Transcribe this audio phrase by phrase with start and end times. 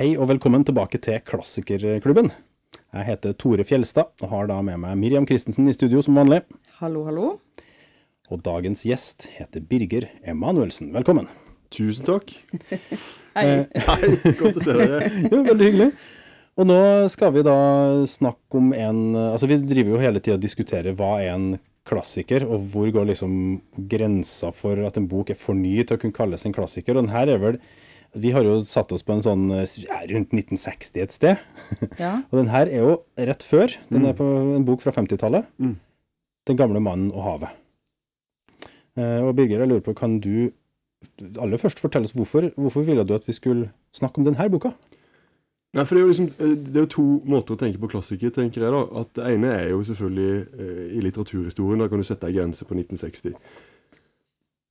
[0.00, 2.30] Hei og velkommen tilbake til Klassikerklubben.
[2.72, 6.38] Jeg heter Tore Fjelstad og har da med meg Miriam Christensen i studio som vanlig.
[6.78, 7.26] Hallo, hallo.
[8.32, 10.88] Og dagens gjest heter Birger Emanuelsen.
[10.94, 11.28] Velkommen.
[11.68, 12.32] Tusen takk.
[13.36, 13.44] Hei.
[13.90, 14.08] Hei,
[14.38, 15.02] godt å se dere.
[15.34, 15.90] Ja, veldig hyggelig.
[16.56, 16.80] Og nå
[17.12, 17.58] skal vi da
[18.08, 21.46] snakke om en Altså vi driver jo hele tida og diskuterer hva er en
[21.84, 23.36] klassiker, og hvor går liksom
[23.92, 26.96] grensa for at en bok er for ny til å kunne kalles en klassiker.
[26.96, 27.60] Og den her er vel
[28.18, 31.42] Vi har jo satt oss på en sånn ja, rundt 1960 et sted.
[32.00, 32.16] Ja.
[32.30, 33.76] og den her er jo rett før.
[33.92, 35.46] Den er på en bok fra 50-tallet.
[35.62, 35.76] Mm.
[36.48, 37.52] 'Den gamle mannen og havet'.
[38.98, 40.50] Eh, og Birger, jeg lurer på, kan du
[41.38, 44.72] aller først fortelle oss hvorfor, hvorfor ville du at vi skulle snakke om denne boka?
[45.70, 47.92] Nei, for det er, jo liksom, eh, det er jo to måter å tenke på
[47.92, 48.82] klassiker, tenker jeg da.
[49.04, 51.78] At Det ene er jo selvfølgelig eh, i litteraturhistorien.
[51.84, 53.38] Da kan du sette ei grense på 1960.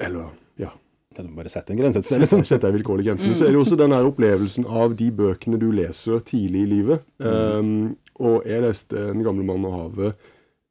[0.03, 0.74] Eller, ja
[1.20, 2.44] Det må bare sette en grense et sted, liksom.
[2.48, 3.28] Sette jeg vilkårlig grense.
[3.28, 6.72] Men så er det også den her opplevelsen av de bøkene du leser tidlig i
[6.73, 7.06] livet.
[7.20, 10.14] Um, og jeg leste 'Den gamle mann og havet'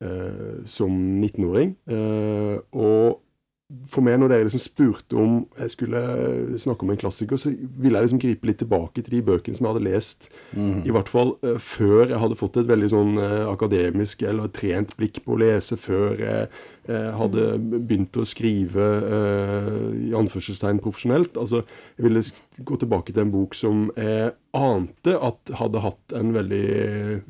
[0.04, 1.76] uh, som 19-åring.
[1.90, 3.20] Uh, og
[3.84, 5.98] for meg, når dere liksom spurte om jeg skulle
[6.56, 9.66] snakke om en klassiker, så ville jeg liksom gripe litt tilbake til de bøkene som
[9.66, 10.28] jeg hadde lest.
[10.88, 14.96] I hvert fall uh, før jeg hadde fått et veldig sånn uh, akademisk eller trent
[14.96, 15.76] blikk på å lese.
[15.76, 16.48] Før jeg
[16.88, 19.77] uh, hadde begynt å skrive i
[20.18, 21.38] anførselstegn profesjonelt.
[21.40, 21.62] Altså,
[21.98, 22.22] jeg ville
[22.66, 26.62] gå tilbake til en bok som jeg ante at hadde hatt en veldig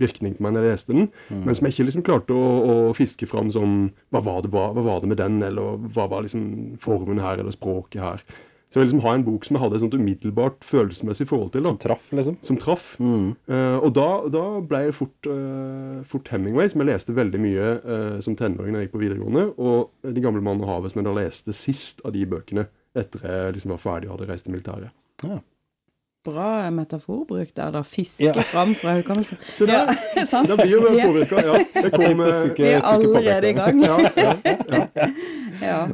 [0.01, 1.09] virkning på meg når jeg leste den,
[1.45, 3.79] men som jeg ikke liksom klarte å, å fiske fram som
[4.15, 7.43] hva var, det, hva, hva var det med den, eller hva var liksom formen her,
[7.43, 8.25] eller språket her.
[8.69, 11.53] Så jeg ville liksom ha en bok som jeg hadde et sånt umiddelbart følelsesmessig forhold
[11.55, 11.65] til.
[11.65, 12.37] da Som traff, liksom.
[12.45, 12.89] som traff.
[13.01, 17.71] Eh, og da, da ble jeg fort, uh, fort Hemingway, som jeg leste veldig mye
[17.81, 19.47] uh, som tenåring da jeg gikk på videregående.
[19.57, 23.25] Og 'De gamle mannen og havet', som jeg da leste sist av de bøkene etter
[23.25, 24.93] jeg liksom var ferdig og hadde reist til militæret.
[25.25, 25.41] Ja.
[26.27, 27.81] Bra metaforbruk der, da.
[27.87, 28.33] Fiske Ja.
[28.43, 29.39] fram fra hukommelsen.
[29.57, 29.85] Så da,
[30.17, 30.49] Ja, sant?
[30.51, 31.07] Da blir jo Ja.
[31.07, 31.59] Ja.
[31.75, 33.81] Jeg kom, jeg skulle ikke- Vi er allerede i gang.
[33.83, 34.35] ja, ja,
[34.73, 34.87] ja.
[35.63, 35.89] Ja.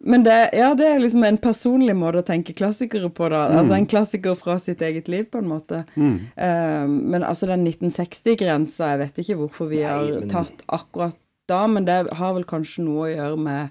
[0.00, 3.46] Men det, ja, det er liksom en personlig måte å tenke klassikere på, da.
[3.58, 5.84] Altså en klassiker fra sitt eget liv, på en måte.
[5.96, 11.16] Eh, men altså den 1960-grensa, jeg vet ikke hvorfor vi har men- tatt akkurat
[11.48, 13.70] da, men det har vel kanskje noe å gjøre med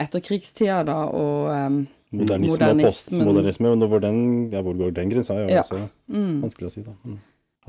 [0.00, 3.72] etterkrigstida, da, og eh, Modernisme og postmodernisme.
[3.72, 5.62] Men Hvor, den, ja, hvor går den grensa, er jo Ja.
[5.62, 5.88] også
[6.42, 6.82] vanskelig å si.
[6.82, 6.92] da.
[7.04, 7.18] Mm.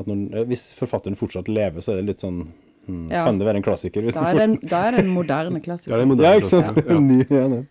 [0.04, 2.48] Når, hvis forfatteren fortsatt lever, så er det litt sånn
[2.88, 3.10] hmm.
[3.14, 4.02] Kan det være en klassiker?
[4.02, 6.40] Hvis da er, det en, da er det en moderne Ja, det er moderne Ja,
[6.42, 6.82] ikke sant?
[6.82, 7.26] klassiker.
[7.30, 7.44] Ja.
[7.44, 7.64] Ja,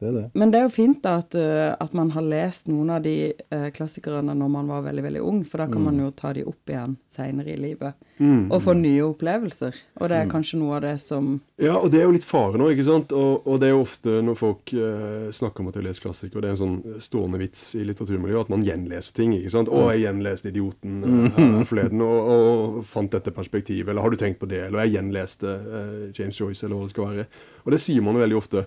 [0.00, 0.08] det.
[0.08, 0.24] er det.
[0.34, 3.16] Men det er jo fint da at, uh, at man har lest noen av de
[3.52, 6.46] uh, klassikerne når man var veldig veldig ung, for da kan man jo ta de
[6.48, 9.76] opp igjen seinere i livet og få nye opplevelser.
[10.00, 12.60] Og det er kanskje noe av det som Ja, og det er jo litt fare
[12.60, 13.14] nå, ikke sant?
[13.16, 16.42] Og, og det er jo ofte når folk eh, snakker om at de leser klassikere,
[16.44, 19.72] det er en sånn stående vits i litteraturmiljøet, at man gjenleser ting, ikke sant?
[19.72, 24.20] Å, jeg gjenleste 'Idioten' eh, her forleden, og, og fant dette perspektivet, eller har du
[24.20, 24.66] tenkt på det?
[24.68, 27.26] Eller jeg gjenleste eh, James Joyce, eller hva det skal være.
[27.64, 28.64] Og det sier man jo veldig ofte.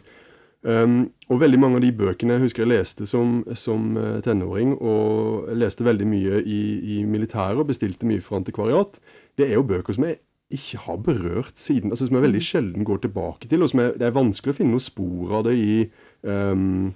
[0.63, 4.77] Um, og veldig mange av de bøkene jeg husker jeg leste som, som eh, tenåring,
[4.79, 6.61] og leste veldig mye i,
[6.95, 8.99] i militæret og bestilte mye fra antikvariat,
[9.35, 10.21] det er jo bøker som jeg
[10.53, 13.95] ikke har berørt siden, altså som jeg veldig sjelden går tilbake til, og som jeg,
[13.99, 15.73] det er vanskelig å finne noen spor av det i
[16.21, 16.93] um,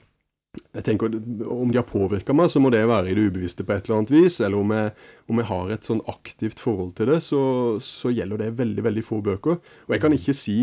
[0.73, 1.11] jeg tenker,
[1.51, 3.99] Om de har påvirka meg, så må det være i det ubevisste på et eller
[3.99, 4.39] annet vis.
[4.41, 4.93] Eller om jeg,
[5.29, 7.41] om jeg har et sånn aktivt forhold til det, så,
[7.83, 9.59] så gjelder det veldig veldig få bøker.
[9.85, 10.57] Og jeg kan ikke si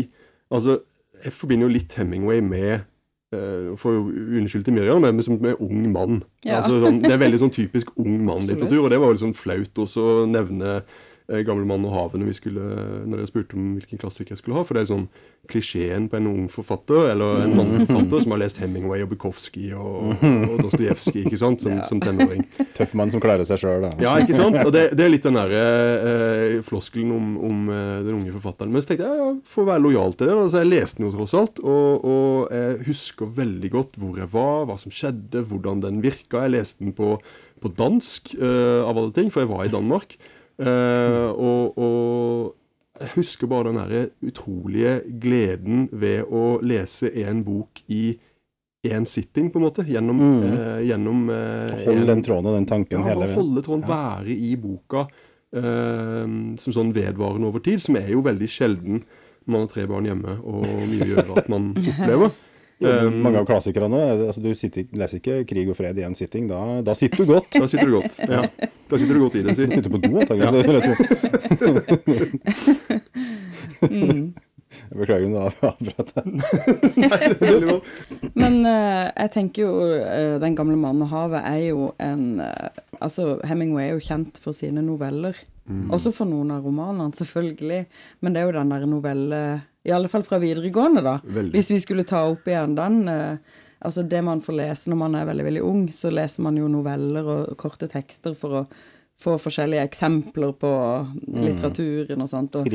[0.49, 0.81] altså,
[1.23, 2.83] Jeg forbinder jo litt Hemingway med
[3.35, 6.21] eh, for Unnskyld til Miriam, men som er ung mann.
[6.45, 6.59] Ja.
[6.59, 9.83] Altså, sånn, det er veldig sånn typisk ung mann-litteratur, og det var jo sånn flaut
[9.85, 10.79] også å nevne
[11.25, 12.65] 'Gamle mann og havet' når, vi skulle,
[13.09, 14.65] når jeg spurte om hvilken klassiker jeg skulle ha.
[14.67, 15.07] For det er sånn
[15.49, 20.15] klisjeen på en ung forfatter, eller en mannforfatter som har lest Hemingway og Bukowski og,
[20.25, 22.43] og Dostojevskij ikke sant, som, som tenåring.
[22.77, 23.91] Tøff mann som klarer seg sjøl, da.
[24.01, 24.57] Ja, ikke sant?
[24.61, 28.73] Og det, det er litt den der eh, floskelen om, om eh, den unge forfatteren.
[28.73, 31.09] Men så tenkte jeg ja, får å være lojal til det, altså jeg leste den
[31.09, 31.61] jo tross alt.
[31.65, 36.45] Og, og jeg husker veldig godt hvor jeg var, hva som skjedde, hvordan den virka.
[36.45, 37.15] Jeg leste den på,
[37.61, 40.17] på dansk, eh, av alle ting, for jeg var i Danmark.
[40.59, 47.81] Eh, og, og jeg husker bare den der utrolige gleden ved å lese en bok
[47.91, 48.13] i
[48.85, 49.83] én sitting, på en måte.
[49.89, 53.35] Gjennom, eh, gjennom eh, Hold en- den tråden og den tanken ja, hele veien.
[53.39, 55.07] holde tråden, være i boka
[55.55, 56.25] eh,
[56.61, 59.01] som sånn vedvarende over tid, som er jo veldig sjelden
[59.45, 62.31] når man har tre barn hjemme og mye gjør at man opplever.
[62.83, 66.03] Jo, Um, mange av klassikerne er altså, Du sitter, leser ikke 'Krig og fred' i
[66.03, 66.47] én sitting.
[66.49, 67.47] Da, da sitter du godt.
[67.61, 68.17] Da sitter du godt.
[68.27, 68.41] Ja.
[68.91, 69.55] Da sitter du godt i det.
[69.55, 69.69] Du Si.
[69.77, 70.43] sitter på do, antakelig.
[70.43, 70.51] Ja.
[73.85, 74.33] vil
[74.89, 76.25] jeg beklager om det avbrøt deg.
[78.35, 82.69] Men uh, jeg tenker jo uh, 'Den gamle mannen og havet' er jo en uh,
[83.01, 85.35] Altså, Hemingway er jo kjent for sine noveller.
[85.91, 87.85] Også for noen av romanene, selvfølgelig.
[88.23, 89.39] Men det er jo den der novelle
[89.85, 91.19] I alle fall fra videregående, da.
[91.23, 91.53] Veldig.
[91.53, 95.15] Hvis vi skulle ta opp igjen den eh, Altså det man får lese når man
[95.19, 98.61] er veldig, veldig ung, så leser man jo noveller og korte tekster for å
[99.15, 100.69] få forskjellige eksempler på
[101.39, 102.57] litteraturen og sånt.
[102.59, 102.67] Og,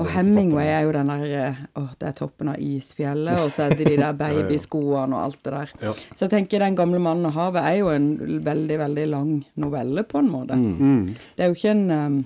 [0.00, 3.68] og Hemingway er jo den der Å, Åh, det er toppen av isfjellet, og så
[3.68, 5.74] er det de der babyskoene og alt det der.
[5.84, 5.94] Ja.
[6.10, 8.08] Så jeg tenker 'Den gamle mannen og havet' er jo en
[8.44, 10.58] veldig, veldig lang novelle, på en måte.
[10.58, 11.14] Mm.
[11.36, 12.24] Det er jo ikke en, um,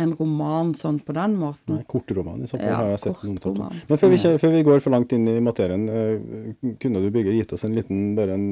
[0.00, 1.76] en roman sånn på den måten.
[1.76, 3.82] Nei, Kortroman i så fall Ja, har jeg sett noen tatt.
[3.90, 7.36] Men før vi, før vi går for langt inn i materien, eh, kunne du Birger
[7.36, 8.46] gitt oss en liten, bare en,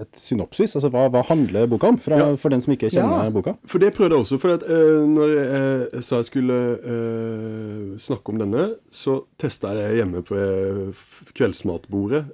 [0.00, 0.74] et synopsis?
[0.78, 2.36] Altså hva, hva handler boka om, fra, Ja.
[2.36, 3.30] for den som ikke kjenner Ja.
[3.30, 3.56] boka?
[3.66, 4.38] For det prøvde jeg også.
[4.40, 9.74] For at, uh, når jeg, eh, sa jeg skulle uh, snakke om denne, så testa
[9.74, 11.02] jeg det hjemme på uh,
[11.34, 12.24] kveldsmatbordet.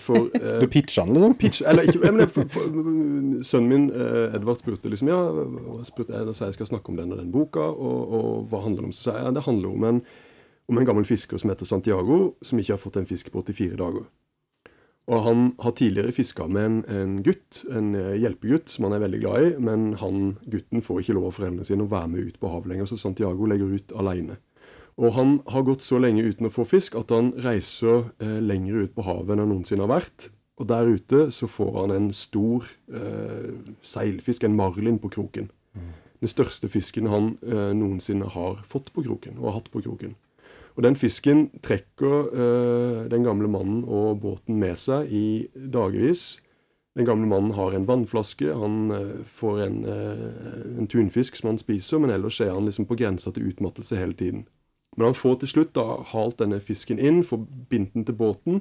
[0.00, 0.28] for
[0.60, 1.34] Du pitcha den, liksom?
[1.38, 2.60] pitch, eller ikke, men, for, for,
[3.42, 3.90] Sønnen min,
[4.34, 5.20] Edvard, spurte liksom Ja,
[5.84, 8.62] spurte jeg, da sa jeg skal snakke om den og den boka, og, og hva
[8.64, 8.92] handler det om?
[8.92, 10.02] Så sa jeg ja, det handler om en,
[10.68, 13.76] om en gammel fisker som heter Santiago, som ikke har fått en fisk på 84
[13.76, 14.06] dager.
[15.12, 19.02] Og han har tidligere fiska med en, en gutt, en eh, hjelpegutt, som han er
[19.02, 22.30] veldig glad i, men han, gutten får ikke lov av foreldrene sine å være med
[22.30, 24.38] ut på havet lenger, så Santiago legger ut alene.
[25.00, 28.86] Og han har gått så lenge uten å få fisk at han reiser eh, lenger
[28.86, 30.30] ut på havet enn han noensinne har vært.
[30.60, 33.52] Og der ute så får han en stor eh,
[33.84, 35.50] seilfisk, en marlin, på kroken.
[36.22, 40.14] Den største fisken han eh, noensinne har fått på kroken, og har hatt på kroken.
[40.76, 46.40] Og den fisken trekker eh, den gamle mannen og båten med seg i dagevis.
[46.96, 51.60] Den gamle mannen har en vannflaske, han eh, får en, eh, en tunfisk som han
[51.60, 54.46] spiser, men ellers er han liksom på grensa til utmattelse hele tiden.
[54.96, 58.60] Men han får til slutt da halt denne fisken inn, får bindt den til båten,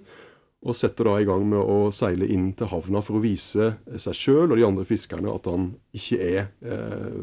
[0.61, 4.15] og setter da i gang med å seile inn til havna for å vise seg
[4.15, 7.21] sjøl og de andre fiskerne at han ikke er eh,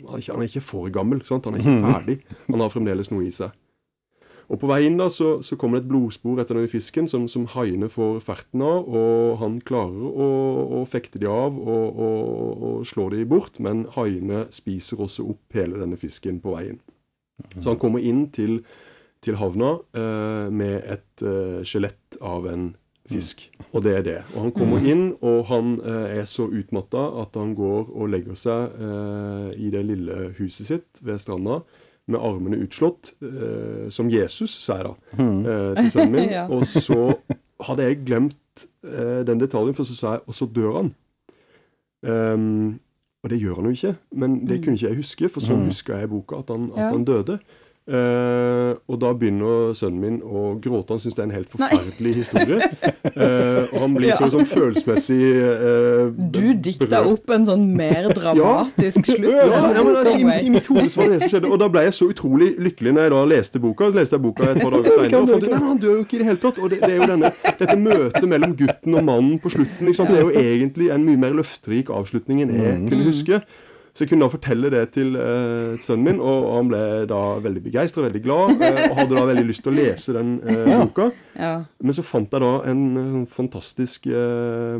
[0.00, 1.20] han er ikke, han er ikke for gammel.
[1.26, 1.44] Sant?
[1.44, 2.14] Han er ikke ferdig.
[2.46, 3.52] Han har fremdeles noe i seg.
[4.50, 7.28] Og På vei inn da, så, så kommer det et blodspor etter denne fisken som,
[7.30, 8.88] som haiene får ferten av.
[8.88, 10.30] og Han klarer å,
[10.80, 15.58] å fekte de av og, og, og slå de bort, men haiene spiser også opp
[15.58, 16.80] hele denne fisken på veien.
[17.60, 18.58] Så han kommer inn til,
[19.22, 22.72] til havna eh, med et eh, skjelett av en
[23.10, 23.46] fisk.
[23.70, 24.16] Og det er det.
[24.34, 28.38] Og han kommer inn, og han eh, er så utmatta at han går og legger
[28.38, 31.62] seg eh, i det lille huset sitt ved stranda
[32.10, 36.30] med armene utslått, eh, som Jesus, sa jeg da, eh, til sønnen min.
[36.36, 36.46] Ja.
[36.50, 37.14] Og så
[37.66, 40.94] hadde jeg glemt eh, den detaljen, for så sa jeg og så dør han.
[42.02, 42.80] Um,
[43.22, 45.98] og det gjør han jo ikke, men det kunne ikke jeg huske, for sånn huska
[46.00, 46.88] jeg i boka, at han, at Ja.
[46.94, 47.38] han døde.
[47.90, 50.94] Eh, og da begynner sønnen min å gråte.
[50.94, 52.58] Han syns det er en helt forferdelig historie.
[53.10, 54.30] Uh, og han blir så Ja.
[54.34, 59.26] sånn følelsesmessig uh, Du dikta opp en sånn mer dramatisk slutt.
[59.26, 61.50] Ja, ja, men altså, i, I mitt hode var det det som skjedde.
[61.50, 63.88] Og da ble jeg så utrolig lykkelig når jeg da leste boka.
[63.90, 65.22] Så leste jeg boka et par dager senere.
[65.24, 66.60] Og fant ut at han dør jo ikke i det hele tatt.
[66.62, 69.90] Og det, det er jo denne, dette møtet mellom gutten og mannen på slutten.
[69.90, 73.42] Det er jo egentlig en mye mer løfterik avslutning enn jeg kunne huske.
[73.92, 77.20] Så jeg kunne da fortelle det til eh, sønnen min, og, og han ble da
[77.42, 80.74] veldig begeistra, veldig glad, eh, og hadde da veldig lyst til å lese den eh,
[80.84, 81.10] boka.
[81.34, 81.54] Ja.
[81.82, 84.78] Men så fant jeg da en eh, fantastisk eh,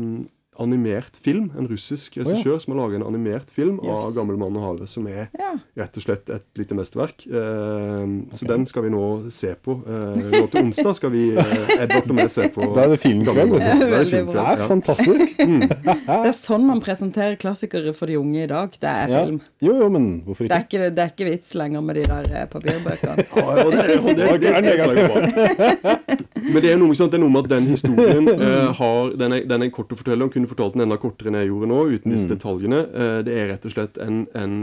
[0.61, 1.51] animert film.
[1.57, 4.15] En russisk regissør som har laget en animert film av Yes.
[4.15, 5.51] 'Gammel mann og havet', som er Ja.
[5.77, 7.25] rett og slett et lite mesterverk.
[7.27, 9.79] Eh, Så den skal vi nå se på.
[9.87, 12.99] Eh, nå til onsdag skal vi, eh, Edvard og meg, se på Da er det
[12.99, 15.37] filmkveld, er det Veldig Det er fantastisk.
[15.37, 15.85] fantastisk.
[16.23, 18.71] Det er sånn man presenterer klassikere for de unge i dag.
[18.71, 19.25] Det er Ja.
[19.25, 19.41] film.
[19.61, 20.77] Jo, jo, men hvorfor Det er ikke?
[20.77, 23.25] ikke, det er ikke vits lenger med de der eh, papirbøkene.
[23.35, 26.53] Ja, og det, og det, det, det, det.
[26.53, 29.33] Men det er, noe, sant, det er noe med at den historien eh, har, den
[29.35, 30.23] er, den er kort å fortelle.
[30.25, 30.29] om.
[30.29, 32.79] kunne fortalt den enda kortere enn jeg gjorde nå, uten disse detaljene.
[32.93, 34.55] Eh, det er rett og slett en, en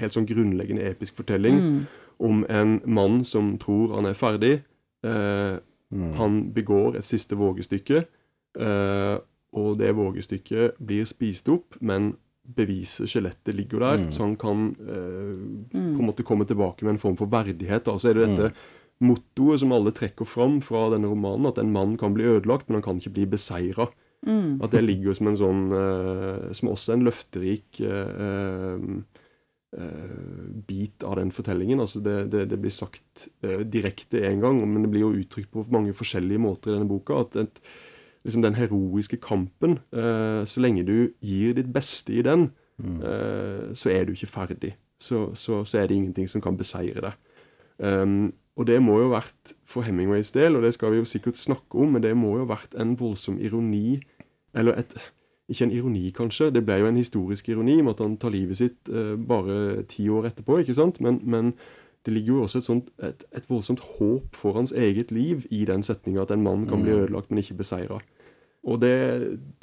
[0.00, 1.60] helt sånn grunnleggende episk fortelling
[2.18, 4.54] om en mann som tror han er ferdig.
[5.04, 5.56] Eh,
[6.18, 8.00] Han begår et siste vågestykke,
[8.58, 9.16] eh,
[9.56, 12.16] og det vågestykket blir spist opp, men
[12.56, 15.36] beviset, skjelettet, ligger der, så han kan eh,
[15.70, 17.84] på en måte komme tilbake med en form for verdighet.
[17.86, 17.94] Da.
[17.98, 18.50] Så er det dette
[19.02, 22.80] mottoet som alle trekker fram fra denne romanen, at en mann kan bli ødelagt, men
[22.80, 23.86] han kan ikke bli beseira.
[24.64, 28.86] At det ligger som en sånn eh, Som også er en løfterik eh,
[29.76, 30.16] eh,
[30.66, 31.82] bit av den fortellingen.
[31.84, 35.66] Altså det, det, det blir sagt direkte én gang, men det blir jo uttrykt på
[35.74, 37.20] mange forskjellige måter i denne boka.
[37.26, 37.60] At et,
[38.26, 42.48] liksom den heroiske kampen Så lenge du gir ditt beste i den,
[42.82, 44.72] eh, så er du ikke ferdig.
[44.98, 47.32] Så, så, så er det ingenting som kan beseire deg.
[47.76, 51.08] Um, og det må jo ha vært for Hemingways del, og det skal vi jo
[51.08, 54.00] sikkert snakke om, men det må jo ha vært en voldsom ironi,
[54.56, 54.96] eller et
[55.46, 56.50] ikke en ironi, kanskje.
[56.50, 60.08] Det ble jo en historisk ironi med at han tar livet sitt eh, bare ti
[60.10, 60.58] år etterpå.
[60.58, 60.98] ikke sant?
[61.04, 61.52] Men, men
[62.06, 65.64] det ligger jo også et, sånt, et, et, voldsomt håp for hans eget liv i
[65.68, 67.04] den setninga at en mann kan bli mm.
[67.04, 68.00] ødelagt, men ikke beseira.
[68.66, 68.96] Og det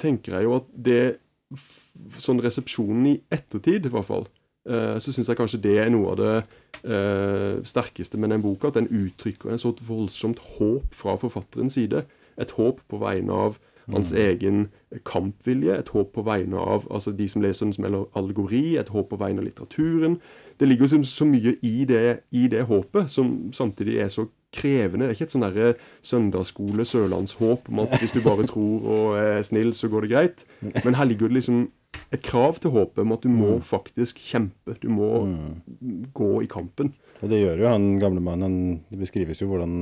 [0.00, 1.04] tenker jeg jo at det
[2.18, 4.24] Sånn resepsjonen i ettertid, i hvert fall,
[4.64, 6.34] så syns jeg kanskje det er noe av det
[6.84, 8.70] eh, sterkeste med den boka.
[8.70, 12.04] At den uttrykker en sånt voldsomt håp fra forfatterens side.
[12.40, 13.60] Et håp på vegne av
[13.92, 14.18] hans mm.
[14.20, 14.62] egen
[15.04, 19.10] kampvilje, et håp på vegne av altså de som leser den som allegori, et håp
[19.10, 20.16] på vegne av litteraturen.
[20.60, 25.04] Det ligger så, så mye i det, i det, håpet, som samtidig er så krevende.
[25.04, 25.70] Det er ikke et sånn derre
[26.06, 30.46] søndagsskole, sørlandshåp om at hvis du bare tror og er snill, så går det greit.
[30.84, 31.66] Men her ligger det liksom
[32.14, 33.64] et krav til håpet om at du må mm.
[33.66, 34.76] faktisk kjempe.
[34.82, 36.08] Du må mm.
[36.16, 36.92] gå i kampen.
[37.22, 38.56] Og det gjør jo han gamle mannen.
[38.90, 39.76] Det beskrives jo hvordan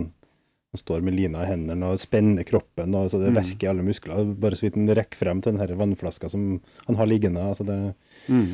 [0.72, 3.38] han står med lina i hendene og spenner kroppen, og så det mm.
[3.42, 4.28] verker i alle muskler.
[4.40, 6.54] Bare så vidt han rekker frem til den vannflaska som
[6.86, 7.42] han har liggende.
[7.44, 7.80] altså det
[8.28, 8.46] mm.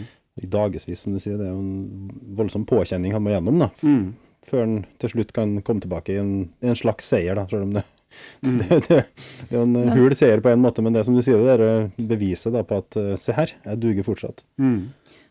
[0.42, 1.38] I dagevis, som du sier.
[1.38, 3.62] Det er jo en voldsom påkjenning han må gjennom.
[3.62, 3.70] da.
[3.82, 4.16] Mm.
[4.48, 7.66] Før han til slutt kan komme tilbake i en, i en slags seier, da, selv
[7.66, 7.84] om det,
[8.44, 8.58] mm.
[8.60, 9.00] det, det,
[9.50, 10.84] det, er en hul seier på en måte.
[10.84, 14.06] Men det som du sier, det er beviset da, på at se her, jeg duger
[14.06, 14.44] fortsatt.
[14.60, 14.88] Mm.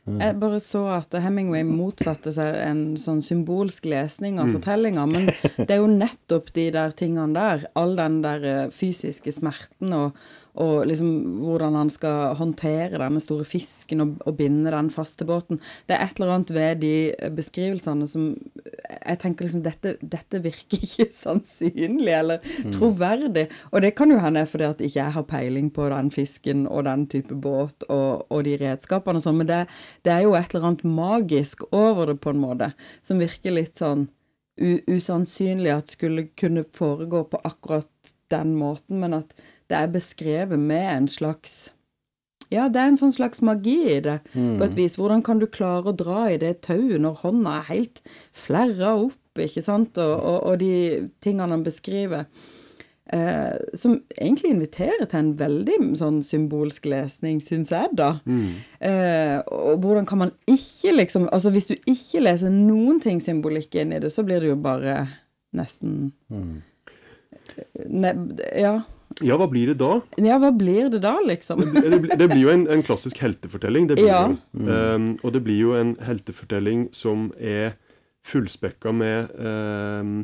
[0.08, 0.22] Mm.
[0.24, 4.54] Jeg bare så at Hemingway motsatte seg en sånn symbolsk lesning av mm.
[4.56, 9.34] fortellinga, men det er jo nettopp de der tingene der, all den der eh, fysiske
[9.36, 10.22] smerten og,
[10.58, 11.10] og liksom
[11.44, 15.62] hvordan han skal håndtere denne store fisken og, og, binde den faste båten.
[15.88, 18.28] Det er et eller annet ved de beskrivelsene som
[18.98, 22.74] Jeg tenker liksom dette, dette virker ikke sannsynlig eller mm.
[22.76, 23.48] troverdig.
[23.72, 26.86] Og det kan jo hende fordi at ikke jeg har peiling på den fisken og
[26.90, 29.64] den type båt og, og de redskapene og sånn, men det,
[30.06, 32.72] det, er jo et eller annet magisk over det på en måte,
[33.06, 34.08] som virker litt sånn
[34.58, 37.92] usannsynlig at skulle kunne foregå på akkurat
[38.32, 39.36] den måten, men at
[39.68, 41.58] det er beskrevet med en slags
[42.48, 44.54] ja, det er en sånn slags magi i det, mm.
[44.56, 44.94] på et vis.
[44.96, 48.00] Hvordan kan du klare å dra i det tauet når hånda er helt
[48.32, 52.24] flerra opp, ikke sant, og, og, og de tingene han beskriver.
[53.14, 58.18] Eh, som egentlig inviterer til en veldig sånn symbolsk lesning, syns jeg, da.
[58.28, 58.50] Mm.
[58.84, 63.76] Eh, og hvordan kan man ikke liksom Altså, hvis du ikke leser noen ting symbolikk
[63.80, 65.00] inn i det, så blir det jo bare
[65.56, 66.54] nesten mm.
[67.96, 68.14] ne,
[68.60, 68.80] Ja.
[69.26, 69.98] Ja, hva blir det da?
[70.22, 71.62] Ja, hva blir det da, liksom?
[71.74, 73.90] det, det, det, blir jo en, en klassisk heltefortelling.
[73.90, 74.28] Det ja.
[74.30, 74.68] mm.
[74.68, 77.78] um, og det blir jo en heltefortelling som er
[78.28, 80.20] fullspekka med um,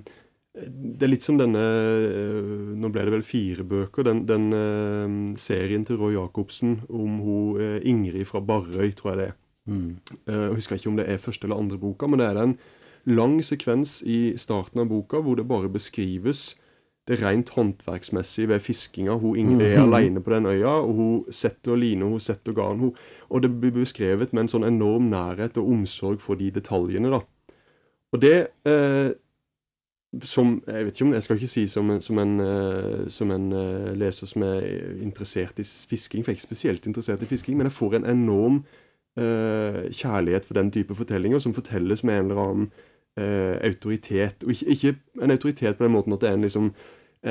[0.54, 4.06] Det er litt som denne uh, Nå ble det vel fire bøker.
[4.10, 9.22] Den, den uh, serien til Roy Jacobsen om hun uh, Ingrid fra Barrøy, tror jeg
[9.22, 9.40] det er.
[9.64, 9.92] Mm.
[10.28, 12.58] jeg husker ikke om det er første eller andre boka, men det er en
[13.08, 16.50] lang sekvens i starten av boka hvor det bare beskrives
[17.08, 19.18] det rent håndverksmessige ved fiskinga.
[19.20, 22.80] Hun Ingrid er aleine alene på den øya, og hun setter line, hun setter garn.
[22.80, 22.94] Hun,
[23.30, 27.12] og det blir beskrevet med en sånn enorm nærhet og omsorg for de detaljene.
[27.12, 27.20] da.
[28.14, 29.12] Og det eh,
[30.22, 33.52] som Jeg vet ikke om jeg skal ikke si som som en, eh, som en
[33.52, 34.62] eh, leser som er
[35.02, 38.06] interessert i fisking, for jeg er ikke spesielt interessert i fisking, men jeg får en
[38.06, 38.64] enorm
[39.20, 42.72] uh, kjærlighet for den type fortellinger, som fortelles med en eller annen
[43.20, 44.44] eh, autoritet.
[44.44, 46.70] Og ikke, ikke, en autoritet på den måten at det er en, liksom,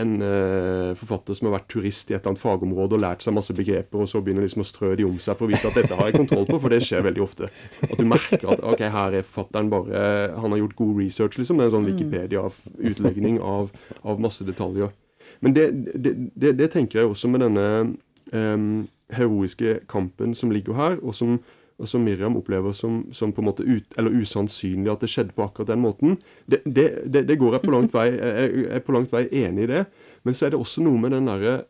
[0.02, 3.36] en eh, forfatter som har vært turist i et eller annet fagområde og lært seg
[3.36, 5.78] masse begreper, og så begynner liksom å strø de om seg for å vise at
[5.80, 7.50] dette har jeg kontroll på, for det skjer veldig ofte.
[7.88, 10.02] At du merker at ok, her er forfatteren bare
[10.38, 11.58] Han har gjort god research, liksom.
[11.58, 11.92] Det er en sånn mm.
[11.92, 13.72] Wikipedia-utlegning av,
[14.02, 14.94] av, masse detaljer.
[15.42, 17.66] Men det, det, det, det, tenker jeg også med denne
[18.32, 21.38] um, heroiske kampen som ligger her, og som
[21.82, 25.34] og som Miriam opplever som, som på en måte ut, eller usannsynlig at det skjedde
[25.34, 28.84] på akkurat den måten, det, det, det, det går jeg på langt vei jeg er
[28.86, 29.84] på langt vei enig i det.
[30.22, 31.62] Men så er det også noe med den derre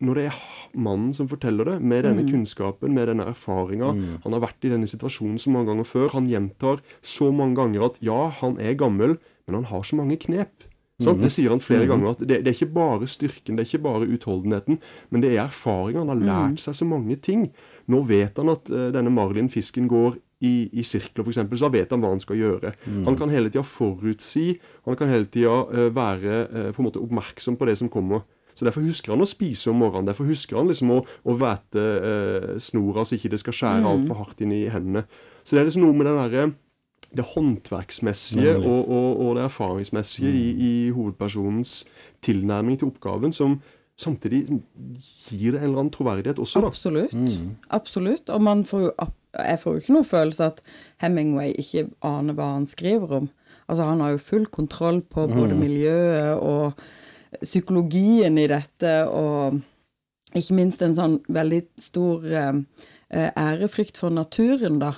[0.00, 0.36] Når det er
[0.72, 2.30] mannen som forteller det, med denne mm.
[2.30, 4.22] kunnskapen, med denne erfaringa mm.
[4.24, 6.08] Han har vært i denne situasjonen så mange ganger før.
[6.14, 10.16] Han gjentar så mange ganger at ja, han er gammel, men han har så mange
[10.22, 10.69] knep.
[11.00, 11.20] Sånn?
[11.22, 11.90] Det sier han flere mm.
[11.90, 12.14] ganger.
[12.14, 14.80] at det, det, er ikke bare styrken, det er ikke bare utholdenheten,
[15.10, 16.00] men det er erfaring.
[16.00, 16.64] Han har lært mm.
[16.64, 17.46] seg så mange ting.
[17.90, 21.90] Nå vet han at uh, denne marlinfisken går i, i sirkler, f.eks., så da vet
[21.92, 22.72] han hva han skal gjøre.
[22.86, 23.02] Mm.
[23.08, 24.54] Han kan hele tida forutsi,
[24.88, 28.24] han kan hele tida uh, være uh, på en måte oppmerksom på det som kommer.
[28.56, 30.08] Så Derfor husker han å spise om morgenen.
[30.10, 33.92] Derfor husker han liksom å, å væte uh, snora så ikke det skal skjære mm.
[33.92, 35.06] altfor hardt inn i hendene.
[35.44, 36.50] Så det er liksom noe med den derre
[37.16, 40.36] det håndverksmessige og, og, og, det erfaringsmessige mm.
[40.36, 41.84] i, i, hovedpersonens
[42.22, 43.58] tilnærming til oppgaven, som
[43.98, 44.44] samtidig
[45.30, 46.62] gir det en eller annen troverdighet også.
[46.62, 46.70] Da.
[46.70, 47.14] Absolutt.
[47.14, 47.56] Mm.
[47.70, 48.30] Absolutt.
[48.30, 48.92] Og får jo,
[49.38, 50.62] jeg får jo ikke noen følelse at
[51.02, 53.28] Hemingway ikke aner hva han skriver om.
[53.68, 56.72] Altså, han har jo full kontroll på både miljøet og
[57.42, 59.60] psykologien i dette, og
[60.34, 62.58] ikke minst en sånn veldig stor eh,
[63.10, 64.92] ærefrykt for naturen, da.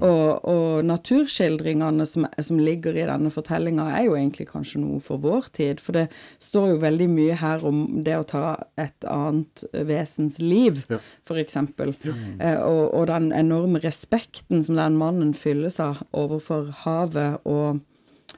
[0.00, 5.18] Og, og naturskildringene som, som ligger i denne fortellinga, er jo egentlig kanskje noe for
[5.22, 5.82] vår tid.
[5.82, 6.04] For det
[6.42, 8.44] står jo veldig mye her om det å ta
[8.78, 11.00] et annet vesens liv, Ja.
[11.26, 11.94] for eksempel.
[12.38, 17.80] Eh, og, og den enorme respekten som den mannen fylles av overfor havet og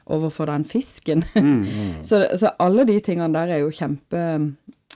[0.09, 1.21] overfor den fisken.
[2.07, 4.23] så, så alle de tingene der er jo kjempe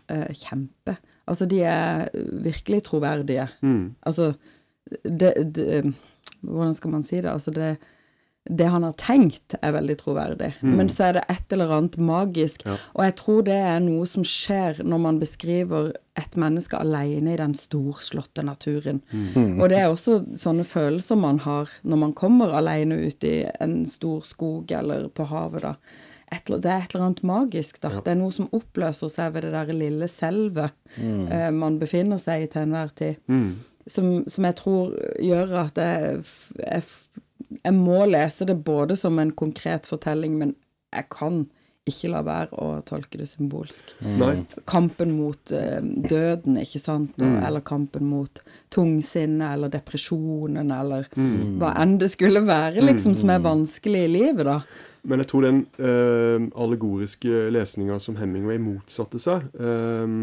[0.10, 0.98] eh, Kjempe.
[1.28, 2.10] Altså, de er
[2.44, 3.48] virkelig troverdige.
[4.06, 4.34] Altså,
[5.04, 5.94] det, det
[6.44, 7.32] Hvordan skal man si det?
[7.32, 7.78] Altså, det
[8.50, 10.50] det han har tenkt, er veldig troverdig.
[10.76, 12.66] Men så er det et eller annet magisk.
[12.92, 17.40] Og jeg tror det er noe som skjer når man beskriver et menneske alene i
[17.40, 19.00] den storslåtte naturen.
[19.62, 23.86] Og det er også sånne følelser man har når man kommer alene ut i en
[23.88, 25.76] stor skog eller på havet, da.
[26.34, 27.90] Eller- det er et eller annet magisk, da.
[28.02, 32.44] Det er noe som oppløser seg ved det der lille selvet eh, man befinner seg
[32.44, 33.16] i til enhver tid.
[33.88, 36.22] Som, som jeg tror gjør at jeg,
[36.60, 36.84] jeg,
[37.64, 40.56] jeg må lese det både som en konkret fortelling, men
[40.94, 41.44] jeg kan
[41.84, 43.90] ikke la være å tolke det symbolsk.
[44.00, 44.46] Mm.
[44.70, 47.18] Kampen mot uh, døden, ikke sant?
[47.20, 47.42] mm.
[47.44, 48.40] Eller kampen mot
[48.72, 51.10] tungsinnet, eller depresjonen, eller
[51.60, 54.62] hva enn det skulle være, liksom, som er vanskelig i livet, da.
[55.04, 60.14] Men jeg tror den eh, allegoriske lesninga som Hemingway motsatte seg, eh,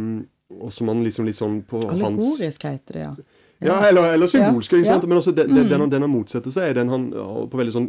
[0.57, 3.13] og som han liksom litt sånn på hans Allegorisk heter det, ja.
[3.61, 4.79] Ja, eller, eller symbolske.
[4.81, 4.97] Ja.
[5.07, 7.73] Men også den, den, den, han- den han motsetter seg, er den han på veldig
[7.75, 7.89] sånn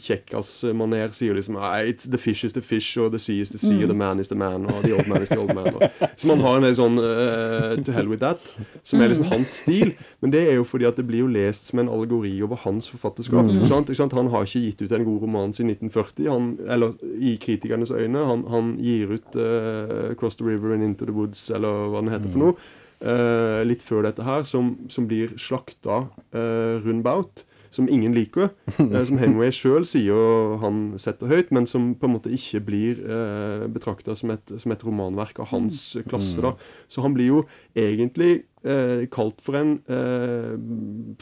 [0.00, 3.58] kjekkas-maner sier liksom «Ah, it's The fish is the fish, og the sea is the
[3.60, 5.68] sea, og the man is the man, og the old man is the old man.
[5.74, 5.84] Og,
[6.16, 9.52] så man har en veldig sånn uh, to hell with that, som er liksom hans
[9.62, 9.92] stil.
[10.24, 12.88] Men det er jo fordi at det blir jo lest som en allegori over hans
[12.90, 13.50] forfatterskap.
[13.52, 13.92] ikke sant?
[13.92, 14.16] Ikke sant?
[14.16, 18.24] Han har ikke gitt ut en god roman siden 1940, han, eller i kritikernes øyne.
[18.32, 22.14] Han, han gir ut uh, 'Cross the River and Into the Woods', eller hva den
[22.16, 22.54] heter for noe
[23.00, 27.46] eh, litt før dette her, som, som blir slakta uh, rundabout.
[27.70, 28.48] Som ingen liker.
[28.82, 33.02] eh, som Hemingway sjøl sier han setter høyt, men som på en måte ikke blir
[33.06, 36.42] uh, betrakta som, som et romanverk av hans klasse.
[36.42, 36.56] da.
[36.90, 37.44] Så han blir jo
[37.78, 40.54] egentlig eh, kalt for en eh,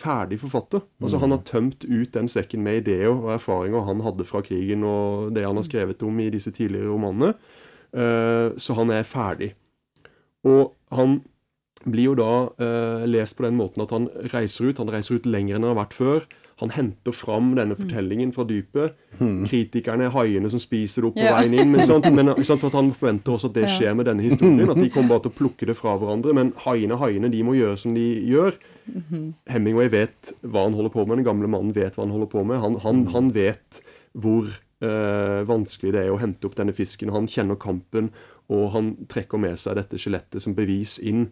[0.01, 0.83] ferdig forfatter.
[1.03, 4.85] Altså Han har tømt ut den sekken med ideer og erfaringer han hadde fra krigen
[4.87, 7.35] og det han har skrevet om i disse tidligere romanene.
[7.93, 9.55] Eh, så han er ferdig.
[10.45, 11.21] Og han
[11.87, 14.79] blir jo da eh, lest på den måten at han reiser ut.
[14.83, 16.25] Han reiser ut lenger enn han har vært før.
[16.59, 18.97] Han henter fram denne fortellingen fra dypet.
[19.21, 21.37] Kritikerne er haiene som spiser det opp på Ja.
[21.37, 21.71] veien inn.
[21.71, 22.09] Men, sant?
[22.11, 22.59] men sant?
[22.59, 24.67] for at han forventer også at det skjer med denne historien.
[24.73, 26.35] At de kommer bare til å plukke det fra hverandre.
[26.35, 28.59] Men haiene haiene, de må gjøre som de gjør.
[29.47, 31.21] Hemingway vet hva han holder på med.
[31.23, 32.59] Den gamle mannen vet hva han holder på med.
[32.65, 33.79] Han, han, han vet
[34.19, 34.51] hvor
[34.83, 37.15] eh, vanskelig det er å hente opp denne fisken.
[37.15, 38.11] Han kjenner kampen,
[38.51, 41.29] og han trekker med seg dette skjelettet som bevis inn.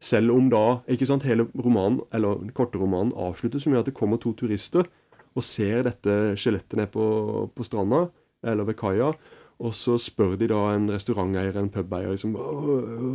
[0.00, 3.96] Selv om da ikke sant, hele romanen, eller den korte romanen avsluttes med at det
[3.98, 4.88] kommer to turister
[5.36, 7.04] og ser dette skjelettet nede på,
[7.54, 8.06] på stranda,
[8.42, 9.12] eller ved kaia.
[9.60, 12.32] Og så spør de da en restauranteier, en pubeier, liksom,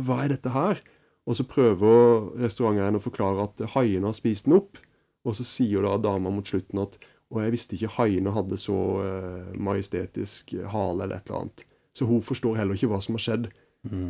[0.06, 0.80] hva er dette her?
[1.26, 4.78] Og så prøver restauranteieren å forklare at haiene har spist den opp.
[5.26, 7.00] Og så sier da dama mot slutten at
[7.34, 11.64] og jeg visste ikke haiene hadde så eh, majestetisk hale eller et eller annet.
[11.96, 13.48] Så hun forstår heller ikke hva som har skjedd.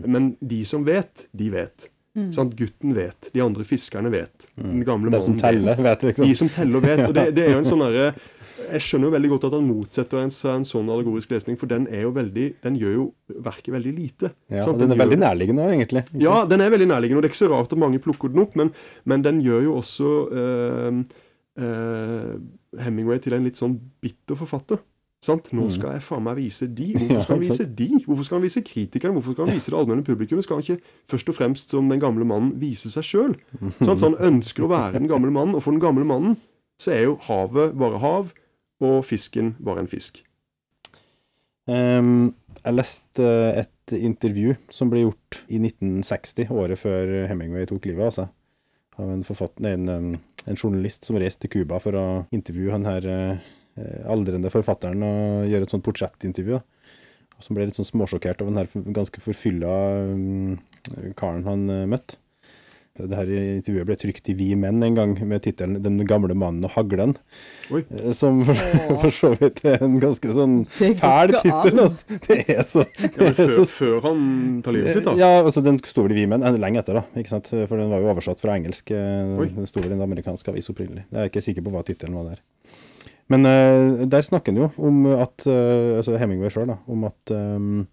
[0.09, 1.89] Men de som vet, de vet.
[2.33, 2.55] Sant?
[2.57, 3.29] Gutten vet.
[3.35, 4.47] De andre fiskerne vet.
[4.57, 6.25] Den gamle De som teller, vet liksom.
[6.27, 7.03] de som teller vet.
[7.09, 8.07] Og det, det er jo en sånn derre
[8.73, 11.85] Jeg skjønner jo veldig godt at han motsetter en, en sånn allegorisk lesning, for den
[11.93, 13.05] er jo veldig Den gjør jo
[13.45, 14.33] verket veldig lite.
[14.49, 16.05] Ja, sånn, og den er gjør- veldig nærliggende òg, egentlig.
[16.17, 16.51] ja, sant?
[16.55, 18.57] den er veldig nærliggende, og det er ikke så rart at mange plukker den opp,
[18.57, 18.73] men,
[19.05, 21.01] men den gjør jo også øh,
[21.61, 22.35] øh,
[22.81, 24.81] Hemingway til en litt sånn bitter forfatter.
[25.27, 25.51] Sant?
[25.57, 26.93] Nå skal jeg faen meg vise de.
[26.97, 27.89] Hvorfor skal han vise de?
[28.05, 29.17] Hvorfor skal han vise kritikerne?
[29.17, 30.43] Hvorfor skal han vise det allmenne publikum?
[30.45, 33.35] Skal han ikke først og fremst som den gamle mannen vise seg sjøl?
[33.81, 36.39] Så han ønsker å være den gamle mannen, og for den gamle mannen
[36.81, 38.33] så er jo havet bare hav,
[38.85, 40.21] og fisken bare en fisk.
[41.67, 47.89] Um, jeg leste eh, et intervju som ble gjort i 1960, året før Hemingway tok
[47.89, 48.33] livet av seg,
[49.01, 53.09] av en, forfatter, en, en journalist som reiste til Cuba for å intervjue han her
[53.11, 53.47] eh,
[54.09, 56.61] aldrende forfatteren og gjøre et sånt portrettintervju.
[57.37, 59.73] Og Som ble litt sånn småsjokkert av den her ganske forfylla
[60.07, 60.55] em,
[61.21, 62.17] karen han eh, møtte.
[62.97, 66.65] Det her intervjuet ble trykt i Vi menn en gang, med tittelen 'Den gamle mannen
[66.65, 67.12] og haglen'.
[67.71, 67.83] Oi.
[67.93, 68.55] Eh, Som for,
[69.03, 70.55] for så vidt er en ganske sånn
[71.03, 71.77] fæl tittel.
[71.85, 72.17] Altså.
[72.25, 75.12] Det er så, Ja, det er før, så før han tar livet sitt, da.
[75.21, 77.05] ja, altså Den sto vel i Vi menn eh, lenge etter, da.
[77.21, 77.53] ikke sant?
[77.53, 78.91] For den var jo oversatt fra engelsk.
[78.97, 79.51] eh, Oi.
[79.53, 81.05] Den sto vel i en amerikansk avis opprinnelig.
[81.12, 82.41] Jeg er ikke sikker på hva tittelen var der.
[83.33, 87.35] Men uh, der snakker han jo om at uh, altså Hemingway sjøl, da, om at
[87.35, 87.87] um,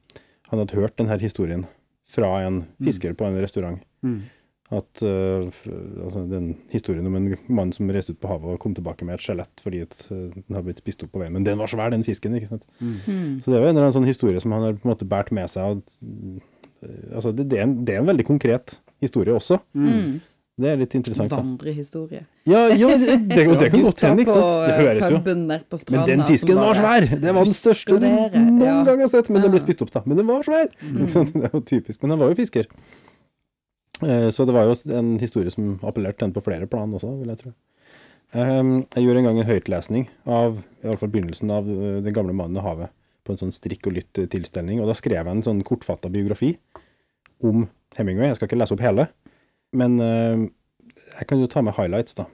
[0.52, 1.66] han hadde hørt denne historien
[2.06, 3.80] fra en fisker på en restaurant.
[4.06, 4.22] Mm.
[4.74, 5.46] At uh,
[6.06, 9.18] altså den historien om en mann som reiste ut på havet og kom tilbake med
[9.18, 11.34] et skjelett fordi at, eh, den hadde blitt spist opp på veien.
[11.36, 12.36] Men den var svær, den fisken.
[12.38, 12.66] ikke sant?
[12.80, 13.42] Mm.
[13.44, 15.10] Så det er jo en eller annen sånn historie som han har på en måte
[15.10, 15.78] båret med seg.
[15.78, 15.98] At,
[17.14, 19.60] altså det, det, er en, det er en veldig konkret historie også.
[19.78, 20.22] Mm.
[20.54, 21.32] Det er litt interessant.
[21.32, 21.40] da.
[21.42, 22.20] Vandrehistorie.
[22.46, 24.52] Ja, ja det, det, og det kan godt hende, ikke sant?
[24.68, 25.22] Det høres jo.
[25.96, 27.08] Men den fisken var svær!
[27.10, 28.76] Det var den største du noen ja.
[28.86, 29.32] gang har sett.
[29.34, 29.66] Men den ble Ja.
[29.66, 30.04] spist opp, da.
[30.06, 30.70] Men den var svær!
[30.86, 31.08] Mm.
[31.10, 32.04] Det er jo typisk.
[32.06, 32.70] Men den var jo fisker.
[34.06, 37.34] Eh, Så det var jo en historie som appellerte den på flere plan også, vil
[37.34, 37.54] jeg tro.
[38.34, 42.14] Ehm, Jeg gjorde en gang en høytlesning av i alle fall begynnelsen av eh, Den
[42.14, 42.90] gamle mannen i havet
[43.24, 46.58] på en sånn strikk og lytt-tilstelning, og da skrev jeg en sånn kortfatta biografi
[47.42, 48.28] om Hemingway.
[48.34, 49.06] Jeg skal ikke lese opp hele,
[49.74, 50.46] men eh,
[51.20, 52.30] jeg kan jo ta med highlights, da.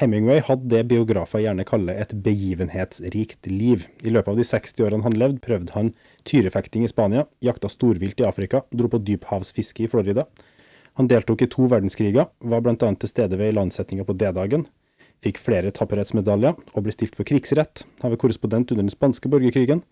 [0.00, 3.84] Hemingway hadde det biografer gjerne kaller et begivenhetsrikt liv.
[4.02, 5.92] I løpet av de 60 årene han levde, prøvde han
[6.26, 10.24] tyrefekting i Spania, jakta storvilt i Afrika, dro på dyphavsfiske i Florida.
[10.98, 14.66] Han deltok i to verdenskriger, var annet til stede ved ilandsettinga på D-dagen,
[15.22, 17.84] fikk flere tapperhetsmedaljer og ble stilt for krigsrett.
[18.02, 19.84] Han var korrespondent under den spanske borgerkrigen,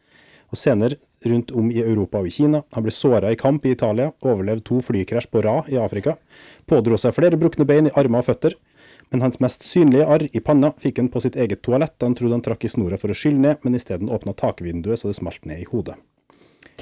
[0.50, 2.62] og senere rundt om i Europa og i Kina.
[2.74, 6.16] Han ble såra i kamp i Italia, overlevde to flykrasj på rad i Afrika,
[6.70, 8.56] pådro seg flere brukne bein i armer og føtter,
[9.10, 12.14] men hans mest synlige arr i panna fikk han på sitt eget toalett da han
[12.18, 15.18] trodde han trakk i snora for å skylle ned, men isteden åpna takvinduet så det
[15.18, 15.98] smalt ned i hodet.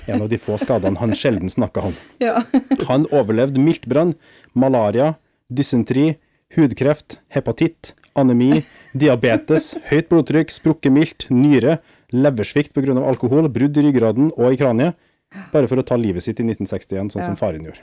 [0.06, 1.96] En av de få skadene han sjelden snakka om.
[2.22, 2.42] Ja.
[2.88, 4.14] Han overlevde miltbrann,
[4.52, 5.14] malaria,
[5.48, 6.18] dysentri,
[6.54, 8.62] hudkreft, hepatitt, anemi,
[8.94, 11.78] diabetes, høyt blodtrykk, sprukket milt, nyre,
[12.12, 12.96] leversvikt pga.
[13.06, 14.94] alkohol, brudd i ryggraden og i kraniet,
[15.52, 17.26] bare for å ta livet sitt i 1961, sånn Ja.
[17.26, 17.80] som faren gjorde.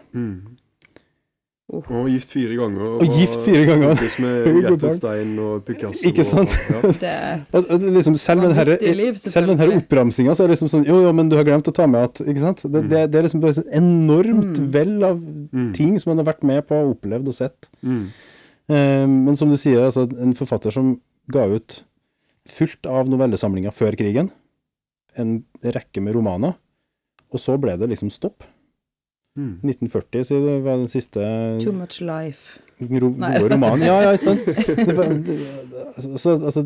[1.68, 2.92] Og gift fire ganger.
[3.02, 3.96] Og gift fire ganger.
[3.96, 4.66] kompis med God dag.
[4.70, 6.04] Hjertenstein og Picasso.
[6.06, 6.52] Ikke sant?
[6.78, 7.40] Og, ja.
[7.50, 10.44] Det Og- og Liksom, selv med den her, Vanvittig liv, selv med den oppramsinga, så
[10.44, 12.44] er det liksom sånn Jo, jo, men du har glemt å ta med at Ikke
[12.44, 12.62] sant?
[12.70, 14.70] Det, det, det er liksom bare et enormt Mm.
[14.78, 15.26] vell av
[15.74, 17.68] ting som en har vært med på opplevd og sett.
[17.84, 18.06] Mm.
[18.70, 21.00] Eh, men som du sier, altså, en forfatter som
[21.34, 21.82] ga ut
[22.50, 24.32] fullt av novellesamlinger før krigen,
[25.16, 26.58] en rekke med romaner,
[27.32, 28.46] og så ble det liksom stopp.
[29.36, 29.60] Mm.
[29.68, 31.20] 1940 så det var den siste
[31.60, 32.62] too much life.
[32.80, 33.84] ro gode romanen.
[33.84, 34.46] Ja, ja, ikke sant?
[34.96, 35.36] Det, det,
[35.92, 36.64] altså, så, altså,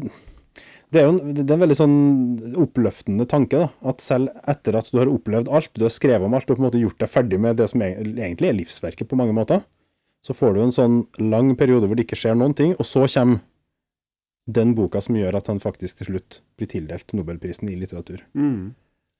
[0.89, 1.97] det er jo en, det er en veldig sånn
[2.61, 3.89] oppløftende tanke, da.
[3.89, 6.63] At selv etter at du har opplevd alt, du har skrevet om alt, og på
[6.63, 9.61] en måte gjort deg ferdig med det som egentlig er livsverket på mange måter,
[10.25, 13.05] så får du en sånn lang periode hvor det ikke skjer noen ting, og så
[13.05, 13.41] kommer
[14.57, 18.23] den boka som gjør at han faktisk til slutt blir tildelt Nobelprisen i litteratur.
[18.33, 18.71] Mm.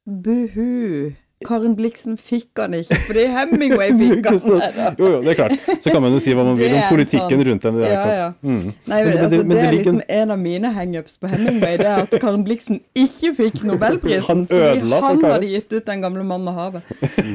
[0.10, 1.12] Buhu.
[1.48, 4.40] Karen Bliksen fikk han ikke, fordi Hemingway fikk han.
[4.44, 5.54] Der, Jo, jo, det er klart.
[5.80, 7.78] Så kan man jo si hva man vil om politikken sånn- rundt dem.
[7.80, 8.26] Det, Ja, ja.
[8.44, 8.66] Mm.
[8.66, 11.30] Nei, Men men, det- altså, men det det er liksom en av mine hangups på
[11.32, 14.28] Hemingway, det er at Karen Bliksen ikke fikk Nobelprisen.
[14.28, 16.84] Han ødela fordi han hadde gitt ut Den gamle mannen og havet.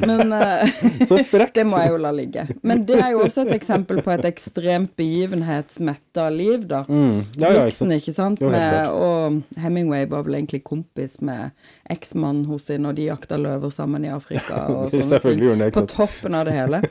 [0.04, 0.68] Men uh,
[1.08, 1.54] Så frekt.
[1.56, 2.44] det må jeg jo la ligge.
[2.60, 6.84] Men det er jo også et eksempel på et ekstremt begivenhetsmetta liv, da.
[6.88, 7.24] Mm.
[7.36, 7.92] Ja, ja, ikke sant.
[7.92, 8.40] ikke sant?
[8.40, 11.50] Med, og Hemingway var vel egentlig kompis med
[11.90, 14.64] eksmannen sin, og de jakta løver sammen i Afrika.
[14.74, 15.64] Og sånne ting.
[15.74, 16.82] På toppen av det hele.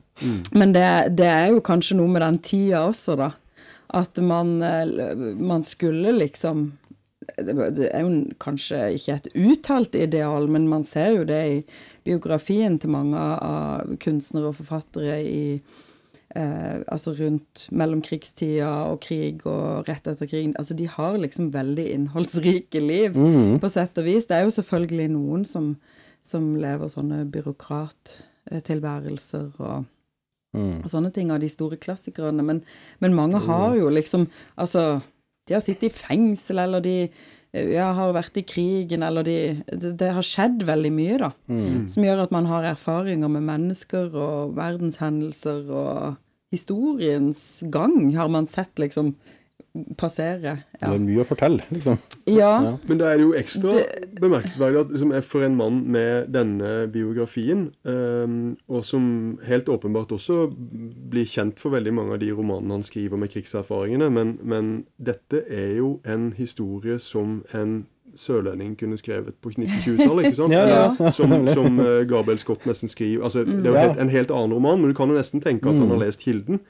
[0.58, 0.86] Men det,
[1.18, 3.30] det er jo kanskje noe med den tida også, da.
[3.96, 6.72] At man, eh, man skulle liksom
[7.36, 8.10] det er jo
[8.40, 11.56] kanskje ikke et uttalt ideal, men man ser jo det i
[12.06, 15.42] biografien til mange av kunstnere og forfattere i
[16.36, 20.56] eh, altså rundt mellomkrigstida og krig og rett etter krigen.
[20.60, 23.10] Altså de har liksom veldig innholdsrike liv,
[23.62, 24.26] på sett og vis.
[24.28, 25.64] Det er jo selvfølgelig noen som,
[26.24, 29.76] som lever sånne byråkrattilværelser og
[30.56, 32.42] og sånne ting av de store klassikerne.
[32.46, 32.62] Men,
[33.02, 34.22] men mange har jo liksom
[34.56, 35.00] Altså,
[35.48, 37.08] de har sittet i fengsel, eller de
[37.52, 39.36] ja, har vært i krigen, eller de
[39.68, 41.30] Det, det har skjedd veldig mye, da.
[41.88, 46.16] Som gjør at man har erfaringer med mennesker og verdenshendelser og
[46.52, 49.14] historiens gang har man sett liksom
[50.00, 50.54] passere.
[50.80, 51.98] Det er mye å fortelle, liksom.
[52.32, 52.52] ja.
[52.88, 56.70] Men da er det jo ekstra Det- bemerkelsesverdig at liksom, for en mann med denne
[56.92, 60.46] biografien, ehm, og som helt åpenbart også
[61.10, 65.44] blir kjent for veldig mange av de romanene han skriver med krigserfaringene, men, men dette
[65.44, 67.82] er jo en historie som en
[68.20, 70.54] sørlending kunne skrevet på 1920-tallet, ikke sant?
[70.56, 73.24] Ja, ja, som, som eh, Gabriel Scott nesten skriver.
[73.24, 75.70] Altså, Det er jo helt, en helt annen roman, men du kan jo nesten tenke
[75.70, 76.60] at han har lest Kilden.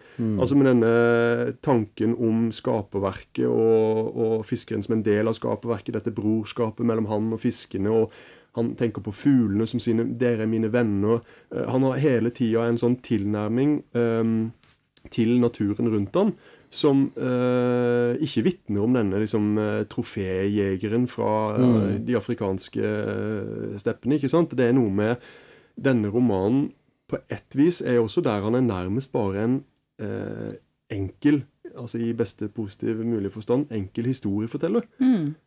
[0.40, 0.94] Altså med denne
[1.64, 7.32] tanken om skaperverket og, og fiskeren som en del av skaperverket, dette brorskapet mellom han
[7.36, 7.92] og fiskene.
[7.92, 8.12] og
[8.56, 11.20] han tenker på fuglene som sine 'dere er mine venner'.
[11.54, 14.52] Eh, Han har hele tida en sånn tilnærming um,
[15.10, 16.32] til naturen rundt han
[16.70, 22.04] som eh, ikke vitner om denne liksom, eh, troféjegeren fra mm.
[22.06, 24.18] de afrikanske eh, steppene.
[24.18, 24.56] ikke sant?
[24.56, 25.22] Det er noe med
[25.76, 26.70] denne romanen
[27.06, 29.60] på ett vis er også der han er nærmest bare en
[30.02, 30.56] eh,
[30.90, 31.44] enkel
[31.76, 34.80] altså i beste positive mulige forstand, enkel historieforteller.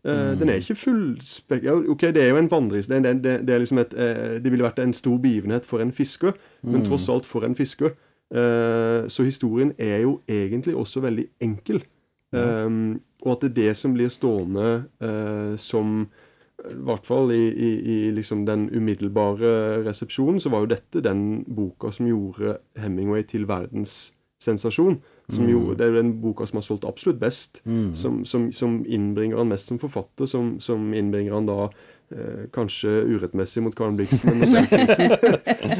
[0.05, 1.63] Eh, den er ikke fullspek...
[1.63, 4.37] Ja, ok, det er jo en vandring det, det, det, det er liksom et, eh,
[4.43, 6.31] det ville vært en stor begivenhet for en fisker,
[6.63, 7.95] men tross alt for en fisker.
[8.29, 11.83] Eh, så historien er jo egentlig også veldig enkel.
[12.31, 14.65] Um, og at det er det som blir stående
[15.01, 16.03] uh, som
[16.59, 21.45] i hvert fall i, i, i liksom den umiddelbare resepsjonen, så var jo dette den
[21.47, 24.99] boka som gjorde Hemingway til verdenssensasjon.
[25.29, 27.61] Som gjorde, det er jo den boka som har solgt absolutt best.
[27.93, 30.25] Som, som, som innbringer han mest som forfatter.
[30.25, 31.69] Som, som innbringer han da
[32.55, 34.25] kanskje urettmessig mot Karen Blixen.
[34.31, 35.11] men mot Self-Nielsen.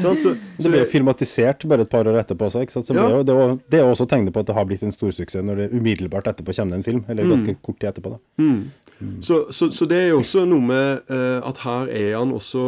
[0.00, 2.86] Så, Det så ble jo filmatisert bare et par år etterpå også, ikke sant?
[2.86, 3.06] Så Ja.
[3.08, 5.42] ble jo, det, var, det er også tegnet på at det har blitt en storsuksess
[5.44, 7.02] når det umiddelbart etterpå kommer det en film.
[7.08, 8.44] Eller ganske kort tid etterpå, da.
[9.24, 12.64] Så, så, så det er jo også noe med eh, at her er han også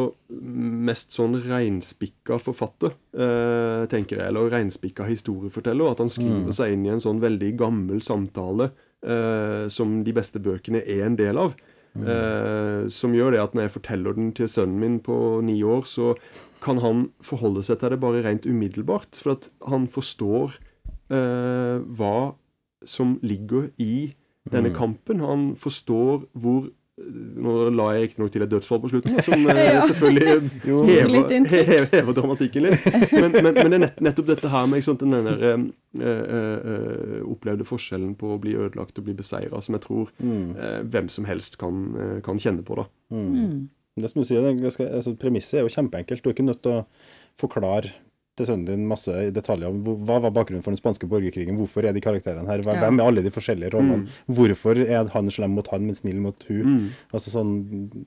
[0.88, 4.31] mest sånn reinspikka forfatter, eh, tenker jeg.
[4.31, 5.90] Eller reinspikka historieforteller.
[5.92, 8.70] At han skriver seg inn i en sånn veldig gammel samtale
[9.05, 11.53] eh, som de beste bøkene er en del av.
[11.92, 15.85] Eh, som gjør det at når jeg forteller den til sønnen min på ni år,
[15.85, 16.14] så
[16.64, 19.18] kan han forholde seg til det bare rent umiddelbart.
[19.20, 20.57] For at han forstår
[21.12, 22.16] eh, hva
[22.88, 24.14] som ligger i
[24.50, 25.20] denne kampen.
[25.22, 26.70] Han forstår hvor
[27.42, 29.80] Nå la jeg riktignok til et dødsfall på slutten, som eh, Ja.
[29.88, 30.28] selvfølgelig
[30.92, 32.86] hever, hever, hever dramatikken litt.
[33.12, 35.64] Men, men, men det er nett, nettopp dette her med ikke sant, den der, eh,
[35.98, 36.36] eh,
[36.76, 41.10] eh, opplevde forskjellen på å bli ødelagt og bli beseira, som jeg tror eh, hvem
[41.12, 41.82] som helst kan,
[42.24, 42.78] kan kjenne på.
[42.82, 42.86] da.
[44.02, 46.22] Det som du sier, det er ganske, altså, Premisset er jo kjempeenkelt.
[46.24, 46.84] Du er ikke nødt til å
[47.36, 47.90] forklare
[48.38, 51.92] til sønnen din masse detaljer om hva var bakgrunnen for den spanske borgerkrigen, hvorfor er
[51.92, 52.78] de karakterene her, Ja.
[52.80, 56.46] hvem er alle de forskjellige rollene, hvorfor er han slem mot han, men snill mot
[56.48, 56.88] hun.
[57.12, 57.52] Altså sånn,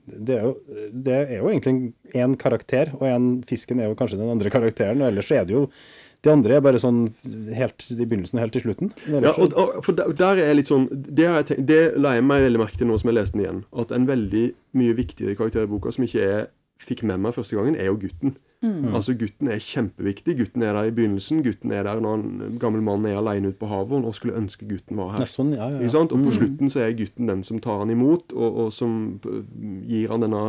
[0.06, 0.56] det er jo,
[0.90, 5.00] det er jo egentlig én karakter, og en fisken er jo kanskje den andre karakteren,
[5.00, 5.68] og ellers er det jo
[6.26, 7.04] de andre er bare sånn
[7.54, 8.90] helt i begynnelsen og helt til slutten.
[9.06, 12.16] Ja, og, og, for der, der er jeg litt sånn Det, jeg tenkt, det la
[12.16, 13.60] jeg meg veldig merke til nå som jeg leste den igjen.
[13.78, 14.42] At en veldig
[14.80, 16.48] mye viktigere karakter i boka som ikke jeg
[16.82, 18.34] fikk med meg første gangen, er jo gutten.
[18.94, 20.36] Altså Gutten er kjempeviktig.
[20.40, 21.42] Gutten er der i begynnelsen.
[21.44, 23.98] Gutten er der når en gammel mann er alene ute på havet.
[23.98, 25.24] Og nå skulle ønske gutten var her.
[25.24, 26.02] Ja, sånn, ja, ja?
[26.04, 29.42] Og på slutten så er gutten den som tar han imot, og, og som eh,
[29.90, 30.42] gir han denne?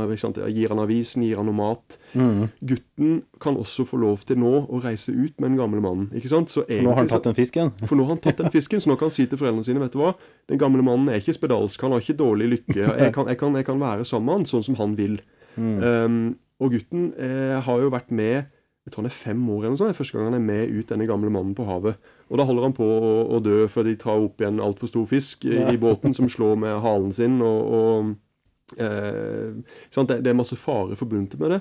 [0.53, 1.99] Gir han avisen, gir han noe mat.
[2.15, 6.09] Gutten kan også få lov til nå å reise ut med den gamle mannen.
[6.17, 6.51] ikke sant?
[6.53, 7.73] Så Nå har han tatt den fisken?
[7.85, 9.81] for nå har han tatt den fisken, så nå kan han si til foreldrene sine
[9.83, 10.13] vet du hva,
[10.49, 12.83] den gamle mannen er ikke spedalsk, han har ikke dårlig lykke.
[12.83, 15.19] Jeg kan, jeg kan, jeg kan være sammen med han sånn som han vil.
[15.57, 18.47] Um, og gutten eh, har jo vært med
[18.87, 20.87] jeg tror han er fem år eller noe sånt, første gang han er med ut
[20.87, 21.97] denne gamle mannen på havet.
[22.31, 25.03] Og da holder han på å, å dø før de tar opp igjen altfor stor
[25.09, 27.35] fisk i, i båten, som slår med halen sin.
[27.43, 29.59] og, og eh?
[29.91, 31.59] Det, det er masse fare forbundet med det.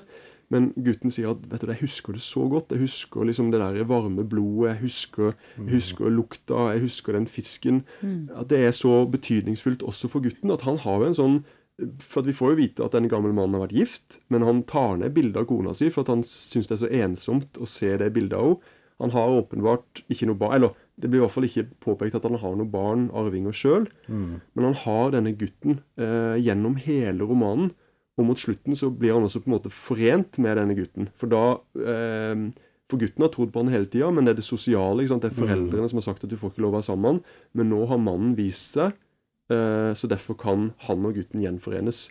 [0.55, 2.71] Men gutten sier at vet du, jeg husker det så godt.
[2.71, 4.69] Jeg husker liksom det der varme blodet.
[4.69, 6.69] Jeg husker, jeg husker lukta.
[6.71, 7.83] Jeg husker den fisken.
[8.31, 10.55] At det er så betydningsfullt også for gutten.
[10.55, 11.37] At han har jo en sånn
[12.01, 14.97] For Vi får jo vite at denne gamle mannen har vært gift, men han tar
[14.97, 17.91] ned bildet av kona si for at han syns det er så ensomt å se
[18.01, 18.73] det bildet av henne.
[18.97, 22.23] Han har åpenbart ikke noe barn Eller det blir i hvert fall ikke påpekt at
[22.25, 23.83] han har noe barn, arvinger sjøl.
[24.09, 27.69] Men han har denne gutten eh, gjennom hele romanen.
[28.17, 31.11] Og mot slutten så blir han også på en måte forent med denne gutten.
[31.13, 31.43] For da
[31.77, 32.47] eh,
[32.89, 35.05] For gutten har trodd på han hele tida, men det er det sosiale.
[35.05, 37.11] Det er foreldrene som har sagt at du får ikke lov å være sammen med
[37.11, 37.21] han.
[37.53, 38.97] Men nå har mannen vist seg,
[39.47, 42.09] så derfor kan han og gutten gjenforenes.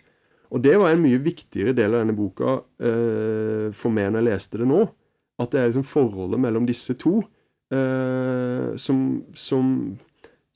[0.53, 4.27] Og det var en mye viktigere del av denne boka eh, for meg når jeg
[4.29, 4.83] leste det nå.
[5.37, 7.19] At det er liksom forholdet mellom disse to
[7.73, 9.01] eh, som,
[9.37, 9.73] som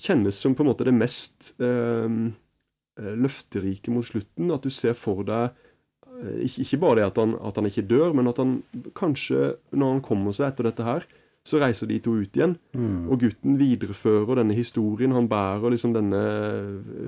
[0.02, 4.54] kjennes som på en måte det mest eh, eh, løfterike mot slutten.
[4.56, 5.52] At du ser for deg
[6.24, 8.62] eh, ikke bare det at han, at han ikke dør, men at han
[8.98, 11.08] kanskje, når han kommer seg etter dette her,
[11.48, 12.56] så reiser de to ut igjen.
[13.10, 15.14] Og gutten viderefører denne historien.
[15.18, 16.22] Han bærer liksom denne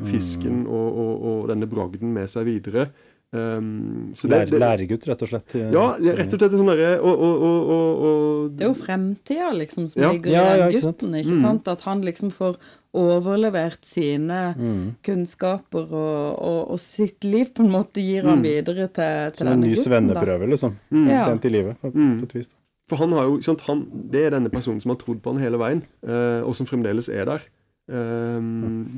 [0.10, 2.88] fisken og, og, og denne bragden med seg videre.
[3.34, 5.56] Um, det, det, læregutt, rett og slett.
[5.58, 8.76] ja, det rett og slett sånn der, og, og, og, og, og Det er jo
[8.78, 10.12] fremtida liksom som Ja.
[10.14, 11.16] ligger i ja, ja, gutten.
[11.18, 11.72] ikke sant?
[11.74, 12.60] At han liksom får
[12.94, 14.54] overlevert sine
[15.02, 19.48] kunnskaper og, og, og sitt liv på en måte gir han videre til, til Som
[19.50, 20.78] en denne ny svenneprøve, liksom.
[20.94, 21.08] Mm.
[21.26, 22.54] Sent i livet, på, på et vis.
[22.54, 22.63] da.
[22.90, 25.44] For han har jo, sant, han, Det er denne personen som har trodd på han
[25.44, 27.46] hele veien, eh, og som fremdeles er der.
[27.92, 28.40] Eh,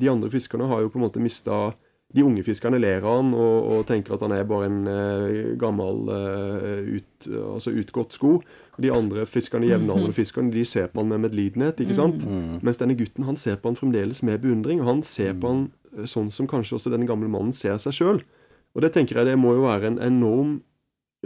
[0.01, 1.73] de andre fiskerne har jo på en måte mista
[2.15, 5.55] de unge fiskerne ler av han og, og tenker at han er bare en eh,
[5.59, 8.37] gammel eh, ut, altså utgått sko.
[8.81, 11.81] De andre fiskerne, jevnaldrende fiskerne de ser på han med medlidenhet.
[11.81, 12.27] ikke sant?
[12.63, 14.83] Mens denne gutten han ser på han fremdeles med beundring.
[14.83, 15.65] og Han ser på han
[15.97, 18.23] eh, sånn som kanskje også denne gamle mannen ser seg sjøl.
[18.75, 20.59] Og det tenker jeg det må jo være en enorm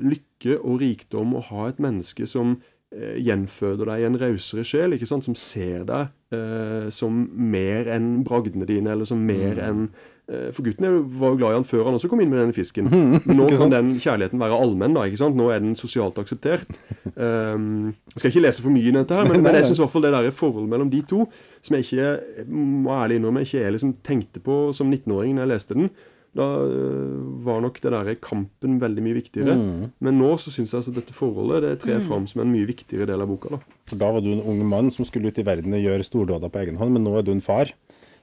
[0.04, 2.58] lykke og rikdom å ha et menneske som
[2.96, 5.28] eh, gjenføder deg i en rausere sjel, ikke sant?
[5.28, 9.88] som ser deg eh, som mer enn bragdene dine, eller som mer enn
[10.30, 12.56] eh, For gutten var jo glad i han før han også kom inn med denne
[12.56, 12.90] fisken.
[13.40, 15.08] Nå kan den kjærligheten være allmenn, da.
[15.10, 15.40] ikke sant?
[15.40, 16.70] Nå er den sosialt akseptert.
[17.16, 19.86] Um, jeg skal ikke lese for mye i dette, her, men, men jeg syns i
[19.86, 21.26] hvert fall det der forholdet mellom de to,
[21.66, 25.54] som jeg ikke må ærlig innrømme, ikke jeg liksom tenkte på som 19-åring når jeg
[25.56, 25.92] leste den.
[26.38, 29.56] Da øh, var nok det der kampen veldig mye viktigere.
[30.00, 33.08] Men nå så syns jeg at dette forholdet det trer fram som en mye viktigere
[33.10, 33.50] del av boka.
[33.56, 33.60] da.
[33.89, 36.54] For da var du en ung mann som skulle ut i verden og gjøre stordåder
[36.54, 37.74] på egen hånd, men nå er du en far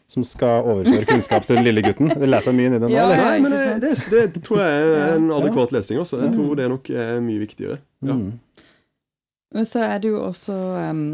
[0.07, 2.13] som skal overføre kunnskap til den lille gutten.
[2.15, 3.19] Det leser jeg mye inn i den nå, Ja, eller?
[3.19, 3.25] ja.
[3.27, 5.99] Nei, men det, det, det, det tror jeg er en adekvat lesing.
[5.99, 6.21] også.
[6.23, 7.81] Jeg tror det nok er mye viktigere.
[8.07, 8.15] Ja.
[8.15, 8.29] Mm.
[9.57, 10.55] Men så er det jo også
[10.91, 11.05] um,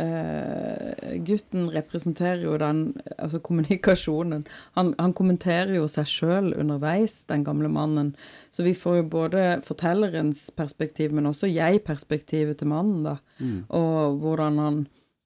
[0.00, 4.46] uh, Gutten representerer jo den Altså kommunikasjonen.
[4.78, 8.14] Han, han kommenterer jo seg sjøl underveis, den gamle mannen.
[8.50, 13.18] Så vi får jo både fortellerens perspektiv, men også jeg-perspektivet til mannen, da.
[13.68, 14.80] Og hvordan han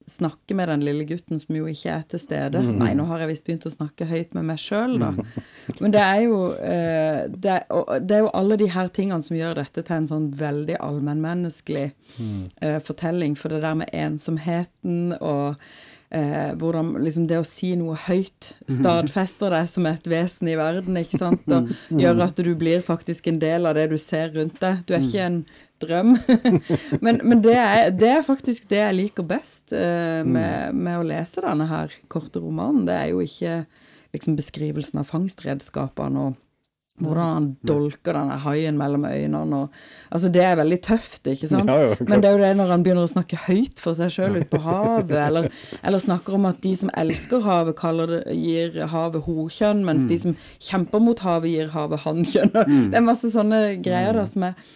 [0.06, 2.60] snakker med den lille gutten som jo ikke er til stede.
[2.64, 5.12] Nei, nå har jeg visst begynt å snakke høyt med meg sjøl, da.
[5.80, 7.56] Men det er jo eh, det,
[8.04, 11.88] det er jo alle de her tingene som gjør dette til en sånn veldig allmennmenneskelig
[11.88, 13.38] eh, fortelling.
[13.40, 15.60] For det der med ensomheten og
[16.14, 20.98] eh, hvordan liksom det å si noe høyt stadfester deg som et vesen i verden,
[21.00, 21.48] ikke sant?
[21.48, 24.84] Og gjør at du blir faktisk en del av det du ser rundt deg.
[24.86, 25.44] Du er ikke en
[25.84, 26.14] drøm.
[27.04, 31.06] men men det, er, det er faktisk det jeg liker best uh, med, med å
[31.06, 32.86] lese denne her korte romanen.
[32.88, 33.62] Det er jo ikke
[34.14, 36.40] liksom beskrivelsen av fangstredskapene og
[37.02, 39.56] hvordan han dolker denne haien mellom øynene.
[39.64, 39.78] Og,
[40.14, 41.70] altså Det er veldig tøft, ikke sant?
[41.70, 41.96] Ja, ja.
[42.06, 44.46] Men det er jo det når han begynner å snakke høyt for seg sjøl ute
[44.52, 45.50] på havet, eller,
[45.82, 50.38] eller snakker om at de som elsker havet, det, gir havet hokjønn, mens de som
[50.62, 52.54] kjemper mot havet, gir havet hannkjønn.
[52.92, 54.72] Det er masse sånne greier da som er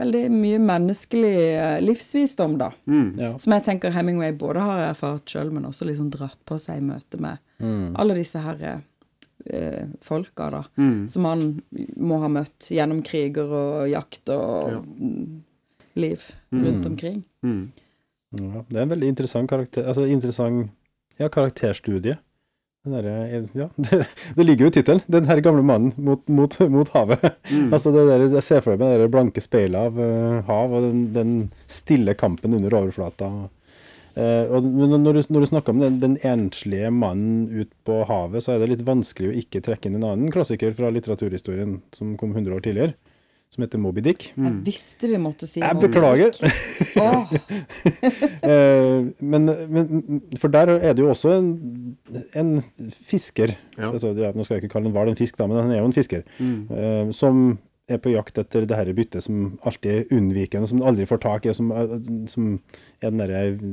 [0.00, 2.70] veldig mye menneskelig eh, livsvisdom, da.
[3.18, 3.34] Ja.
[3.40, 6.86] Som jeg tenker Hemingway både har erfart sjøl, men også liksom dratt på seg i
[6.86, 7.42] møte med
[8.00, 10.64] alle disse her eh, folka, da.
[11.12, 11.44] Som han
[12.00, 14.80] må ha møtt gjennom kriger og jakt og ja.
[16.00, 17.22] liv rundt omkring.
[17.44, 17.70] Mm.
[18.38, 20.70] Ja, det er en veldig interessant karakter, altså interessant
[21.18, 22.16] ja, karakterstudie.
[22.88, 25.00] Derre- ja, det, det ligger jo i tittelen.
[25.06, 27.26] 'Den her gamle mannen mot, mot, mot havet'.
[27.74, 30.86] altså det der, Jeg ser for meg det der blanke speilet av uh, hav og
[30.88, 31.34] den, den
[31.68, 33.28] stille kampen under overflata.
[34.16, 38.00] Uh, og men når du, når du snakker om den, den enslige mannen ut på
[38.08, 41.82] havet, så er det litt vanskelig å ikke trekke inn en annen klassiker fra litteraturhistorien
[41.92, 42.96] som kom 100 år tidligere,
[43.50, 44.28] som heter Moby Dick.
[44.38, 46.36] Jeg visste vi måtte si Jeg Moby beklager.
[46.38, 46.96] Dick.
[47.02, 47.32] Åh,
[48.50, 51.48] Eh, men, men For der er det jo også en,
[52.38, 52.52] en
[52.94, 53.90] fisker Ja.
[53.90, 55.80] altså, ja, Nå skal jeg ikke kalle en hval en fisk, da, men han er
[55.82, 56.22] jo en fisker.
[56.40, 57.58] eh, som
[57.90, 61.46] er på jakt etter det her byttet som alltid er unnvikende, som aldri får tak
[61.50, 61.96] i, som, er-
[62.30, 62.52] som
[63.02, 63.64] er den derre eh,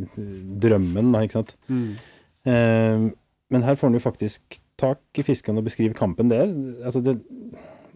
[0.65, 1.55] drømmen, da, ikke sant.
[1.69, 3.07] Eh,
[3.53, 6.49] men her får han jo faktisk tak i fisken og beskriver kampen der.
[6.85, 7.15] Altså det,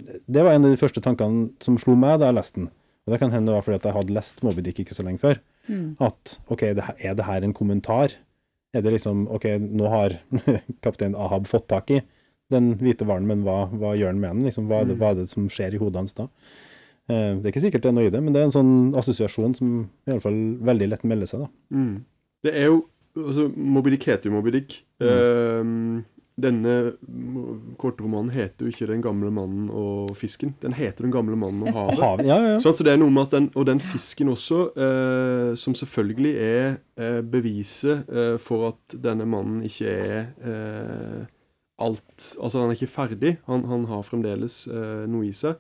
[0.08, 2.72] det var en av de første tankene som slo meg da jeg leste den.
[3.06, 5.06] Og det kan hende det var fordi at jeg hadde lest Moby Dick ikke så
[5.06, 5.40] lenge før.
[6.04, 8.14] At ok, er det her en kommentar?
[8.74, 10.18] Er det liksom ok, nå har
[10.86, 12.02] kaptein Ahab fått tak i
[12.52, 14.46] den hvite hvalen, men hva, hva gjør han med den?
[14.50, 16.28] Liksom, hva, er det, hva er det som skjer i hodet hans da?
[17.12, 18.74] Eh, det er ikke sikkert det er noe i det, men det er en sånn
[19.00, 20.40] assosiasjon som i alle fall
[20.72, 21.46] veldig lett melder seg.
[21.46, 21.78] da.
[21.78, 21.94] Mm.
[22.44, 22.82] Det er jo
[23.18, 24.82] altså, Moby Dick heter jo Moby Dick.
[25.04, 26.04] Ehm,
[26.42, 26.74] denne
[27.82, 30.54] kortromanen heter jo ikke 'Den gamle mannen og fisken'.
[30.62, 32.02] Den heter 'Den gamle mannen og havet'.
[32.02, 34.30] Hav, ja, ja, Så altså så det er noe med at den, Og den fisken
[34.30, 41.26] også, eh, som selvfølgelig er eh, beviset eh, for at denne mannen ikke er eh,
[41.80, 43.38] alt Altså, han er ikke ferdig.
[43.48, 45.56] Han, han har fremdeles eh, noe i seg.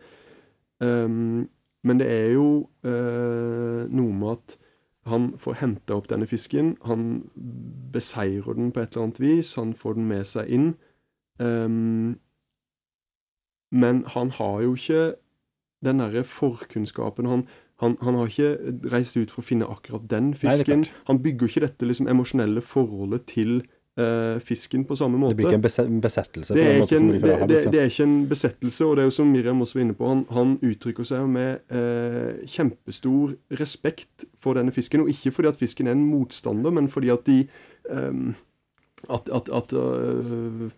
[0.81, 1.47] Um,
[1.83, 4.57] men det er jo eh, noe med at
[5.09, 6.75] han får henta opp denne fisken.
[6.85, 7.23] Han
[7.93, 9.55] beseirer den på et eller annet vis.
[9.57, 10.67] Han får den med seg inn.
[11.41, 12.19] Um,
[13.71, 15.13] men han har jo ikke
[15.81, 17.25] den derre forkunnskapen.
[17.25, 17.47] Han,
[17.81, 20.85] han, han har ikke reist ut for å finne akkurat den fisken.
[20.85, 23.79] Nei, han bygger ikke dette liksom emosjonelle forholdet til eh,
[24.39, 25.29] fisken på samme måte.
[25.35, 28.27] Det blir ikke en besettelse Det er, ikke en, det, det, det er ikke en
[28.29, 31.27] besettelse, og det er jo som Miriam også var inne på, han, han uttrykker seg
[31.27, 35.01] med eh, kjempestor respekt for denne fisken.
[35.03, 37.41] Og ikke fordi at fisken er en motstander, men fordi at de
[37.91, 38.33] ehm,
[39.09, 40.69] At, at, at øh,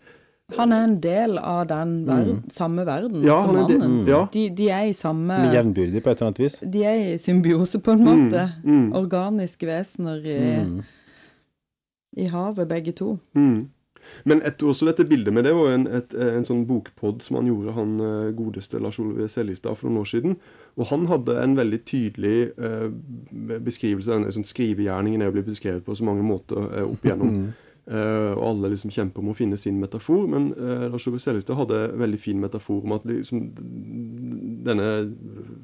[0.58, 4.06] Han er en del av den verden, samme verden Ja, som mannen.
[4.06, 4.26] det- ja.
[4.34, 6.60] De, de er i samme Med jevnbyrdig på et eller annet vis.
[6.74, 8.46] De er i symbiose, på en måte.
[8.64, 8.94] mm.
[8.94, 10.84] Organiske vesener i, Mm.
[12.18, 13.18] I havet, begge to.
[13.38, 13.70] Mm.
[14.28, 17.48] Men et, også dette bildet med det var en, et, en sånn bokpod som han
[17.50, 20.38] gjorde, han eh, godeste Lars Olve Seljestad, for noen år siden.
[20.78, 22.88] Og han hadde en veldig tydelig eh,
[23.64, 27.54] beskrivelse av sånn, skrivegjerningen er jo blitt beskrevet på så mange måter eh, opp igjennom.
[27.84, 31.58] Eh, og alle liksom kjemper om å finne sin metafor, men uh, Lars Ove Seljestad
[31.60, 33.42] hadde en veldig fin metafor om at liksom,
[34.64, 34.86] denne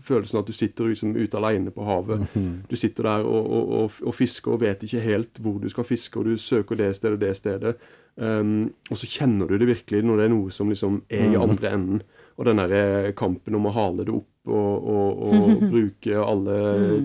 [0.04, 2.26] følelsen at du sitter liksom ute alene på havet.
[2.68, 5.88] Du sitter der og, og, og, og fisker og vet ikke helt hvor du skal
[5.88, 7.74] fiske, og du søker det stedet og det stedet.
[8.20, 11.40] Um, og så kjenner du det virkelig når det er noe som liksom er i
[11.40, 12.04] andre enden.
[12.40, 16.56] Og den der eh, kampen om å hale det opp og, og, og bruke alle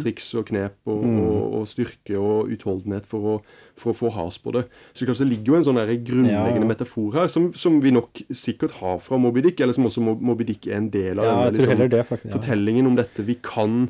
[0.03, 3.35] triks og knep og, og, og styrke og utholdenhet for å,
[3.79, 4.65] for å få has på det.
[4.95, 6.71] Så kanskje det ligger jo en sånn der grunnleggende Ja.
[6.71, 10.47] metafor her, som, som vi nok sikkert har fra Moby Dick, eller som også Moby
[10.53, 11.27] Dick er en del av.
[11.27, 12.31] Ja, denne, liksom, det, faktisk.
[12.31, 12.39] Ja.
[12.39, 13.89] fortellingen om dette vi kan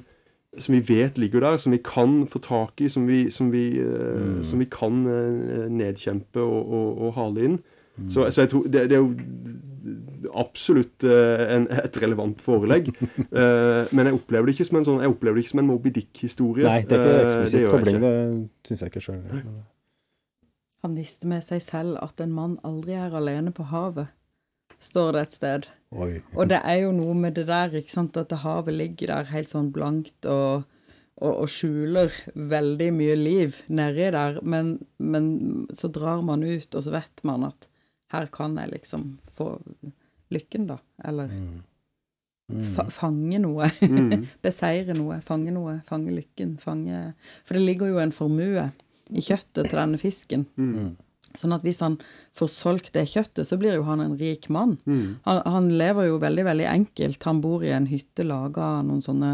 [0.54, 3.72] som vi vet ligger der, som vi kan få tak i, som vi, som vi,
[3.74, 4.44] mm.
[4.46, 7.56] som vi kan eh, nedkjempe og, og, og hale inn.
[8.08, 9.12] Så, så jeg tror det, det er jo
[10.34, 12.90] absolutt eh, en, et relevant forelegg.
[13.30, 15.70] uh, men jeg opplever det ikke som en sånn Jeg opplever det ikke som en
[15.70, 16.66] Moby Dick-historie.
[16.66, 18.00] Nei, det er ikke Eh, eksplisitt kobling.
[18.00, 18.10] ikke.
[18.10, 19.22] Det syns jeg ikke sjøl.
[20.84, 24.12] Han visste med seg selv at en mann aldri er alene på havet,
[24.80, 25.68] står det et sted.
[25.96, 26.18] Oi.
[26.34, 29.30] Og det er jo noe med det der, ikke sant, at det havet ligger der
[29.32, 30.66] helt sånn blankt og,
[31.16, 35.30] og, og skjuler veldig mye liv nedi der, men, men
[35.72, 37.70] så drar man ut, og så vet man at
[38.14, 39.52] her kan jeg liksom få
[40.34, 40.78] lykken, da.
[41.04, 41.30] Eller
[42.74, 43.70] fa fange noe.
[44.44, 47.06] Beseire noe, fange noe, fange lykken, fange
[47.44, 48.68] For det ligger jo en formue
[49.10, 50.46] i kjøttet til denne fisken.
[51.34, 51.96] Sånn at hvis han
[52.36, 54.76] får solgt det kjøttet, så blir jo han en rik mann.
[55.26, 57.26] Han, han lever jo veldig, veldig enkelt.
[57.26, 59.32] Han bor i en hytte laga av noen sånne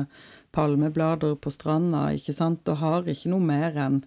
[0.57, 4.01] palmeblader på stranda, ikke sant, og har ikke noe mer enn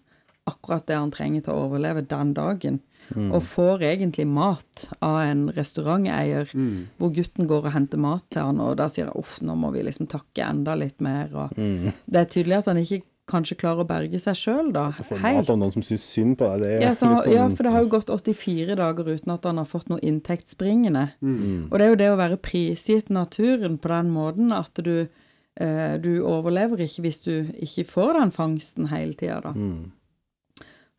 [0.49, 2.81] akkurat det han trenger til å overleve den dagen.
[3.13, 6.49] Og får egentlig mat av en restauranteier,
[6.97, 9.73] hvor gutten går og henter mat til han, og da sier han uff, nå må
[9.75, 11.33] vi liksom takke enda litt mer.
[11.35, 14.89] Og Det er tydelig at han ikke kanskje klarer å berge seg sjøl, da.
[14.97, 15.21] Helt.
[15.23, 17.73] mat av noen som syns synd på deg, det Ja, så, sånn ja, for det
[17.75, 21.05] har jo gått 84 dager uten at han har fått noe inntektsbringende.
[21.23, 21.69] Mm.
[21.69, 25.07] Og det er jo det å være prisgitt naturen på den måten at du,
[25.55, 27.33] eh, du overlever ikke hvis du
[27.63, 29.55] ikke får den fangsten hele tida, da.
[29.55, 29.93] Mm.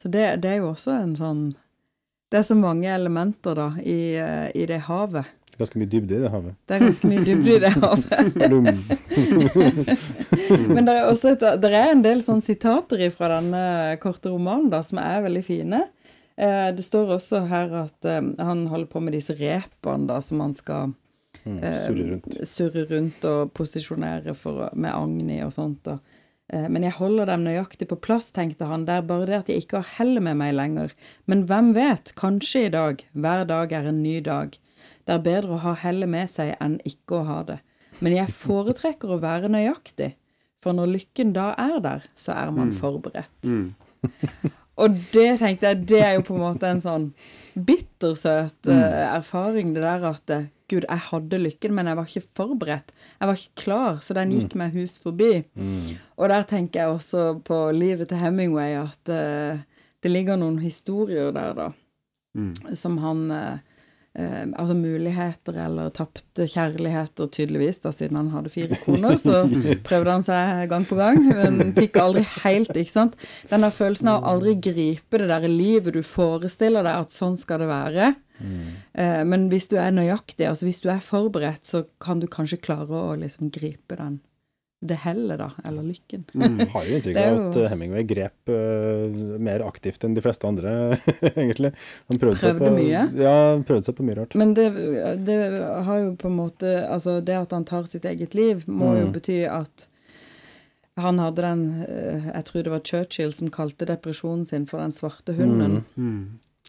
[0.00, 1.44] Så det, det er jo også en sånn
[2.34, 5.28] Det er så mange elementer, da, i, eh, i det havet.
[5.54, 6.56] Ganske mye dybde i det havet.
[6.66, 8.10] Det er ganske mye dybde i det havet.
[10.74, 13.62] Men det er også et, det er en del sånn sitater fra denne
[14.02, 15.84] korte romanen da, som er veldig fine.
[16.34, 20.42] Eh, det står også her at eh, han holder på med disse repene da, som
[20.42, 20.90] han skal
[21.44, 22.36] Mm, eh, surre rundt.
[22.48, 25.82] surre rundt og posisjonere for, med agn i og sånt.
[25.84, 25.98] Da.
[26.52, 28.86] Eh, men jeg holder dem nøyaktig på plass, tenkte han.
[28.88, 30.96] Det er bare det at jeg ikke har hellet med meg lenger.
[31.30, 33.04] Men hvem vet, kanskje i dag.
[33.12, 34.58] Hver dag er en ny dag.
[35.04, 37.60] Det er bedre å ha hellet med seg enn ikke å ha det.
[38.02, 40.14] Men jeg foretrekker å være nøyaktig,
[40.58, 43.36] for når lykken da er der, så er man forberedt.
[44.80, 47.04] Og det tenkte jeg, det er jo på en måte en sånn
[47.54, 48.80] bittersøt mm.
[49.12, 52.92] erfaring, det der at eh, Gud, jeg hadde lykken, men jeg var ikke forberedt.
[53.20, 55.44] Jeg var ikke klar, så den gikk meg hus forbi.
[56.16, 59.60] Og der tenker jeg også på livet til Hemingway, at uh,
[60.04, 61.68] det ligger noen historier der, da,
[62.74, 63.58] som han eh,
[64.18, 69.16] eh, Altså muligheter eller tapte kjærligheter, tydeligvis, da, siden han hadde fire koner.
[69.20, 69.44] Så
[69.88, 71.20] prøvde han seg gang på gang,
[71.58, 73.16] men fikk aldri helt, ikke sant.
[73.50, 77.38] Den der følelsen av å aldri gripe det der livet du forestiller deg at sånn
[77.40, 78.12] skal det være.
[78.40, 82.62] Eh, men hvis du er nøyaktig, altså hvis du er forberedt, så kan du kanskje
[82.62, 84.20] klare å liksom gripe den
[84.84, 86.24] det hellet, da, eller lykken.
[86.72, 90.74] Har jo inntrykk av at eh, Hemingway grep uh, mer aktivt enn de fleste andre,
[91.30, 91.72] egentlig.
[92.10, 93.06] Han prøvde, seg Prøvde på, mye?
[93.16, 94.36] Ja, prøvde seg på mye rart.
[94.40, 94.68] Men det,
[95.24, 95.38] det
[95.88, 99.08] har jo på en måte Altså, det at han tar sitt eget liv, må jo
[99.14, 99.88] bety at
[101.00, 104.94] han hadde den eh, Jeg tror det var Churchill som kalte depresjonen sin for den
[104.94, 105.80] svarte hunden.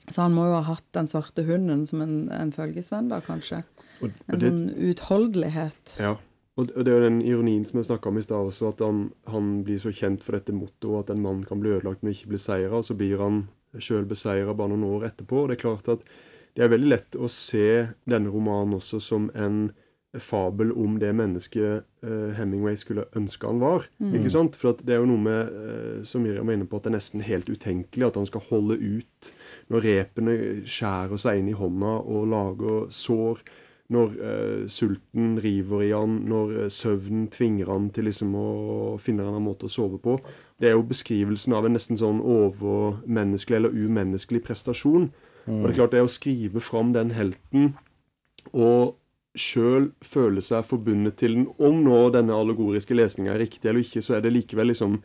[0.08, 3.64] Så han må jo ha hatt den svarte hunden som en, en følgesvenn, da, kanskje.
[4.00, 5.96] Og, og En det, sånn utholdelighet.
[6.02, 6.16] Ja.
[6.56, 9.10] Og det er jo den ironien som jeg snakka om i stad også, at han,
[9.28, 12.32] han blir så kjent for dette mottoet at en mann kan bli ødelagt, men ikke
[12.32, 12.78] bli seira.
[12.80, 13.42] Og så blir han
[13.76, 15.42] sjøl beseira bare noen år etterpå.
[15.42, 16.06] Og det er klart at
[16.56, 19.66] det er veldig lett å se denne romanen også som en
[20.22, 23.90] fabel om det mennesket eh, Hemingway skulle ønske han var.
[24.16, 24.56] ikke sant?
[24.56, 26.98] For det er jo noe med, eh, som Miriam var inne på, at det er
[26.98, 29.32] nesten helt utenkelig at han skal holde ut
[29.74, 33.44] når repene skjærer seg inn i hånda og lager sår.
[33.94, 38.48] Når eh, sulten river i han, når eh, søvnen tvinger han til liksom å
[39.02, 40.18] finne en annen måte å sove på.
[40.58, 45.12] Det er jo beskrivelsen av en nesten sånn overmenneskelig eller umenneskelig prestasjon.
[45.46, 47.76] Og det er klart, det å skrive fram den helten
[48.50, 48.96] og
[49.38, 54.02] sjøl føle seg forbundet til den, om nå denne allegoriske lesninga er riktig eller ikke,
[54.02, 55.02] så er det likevel liksom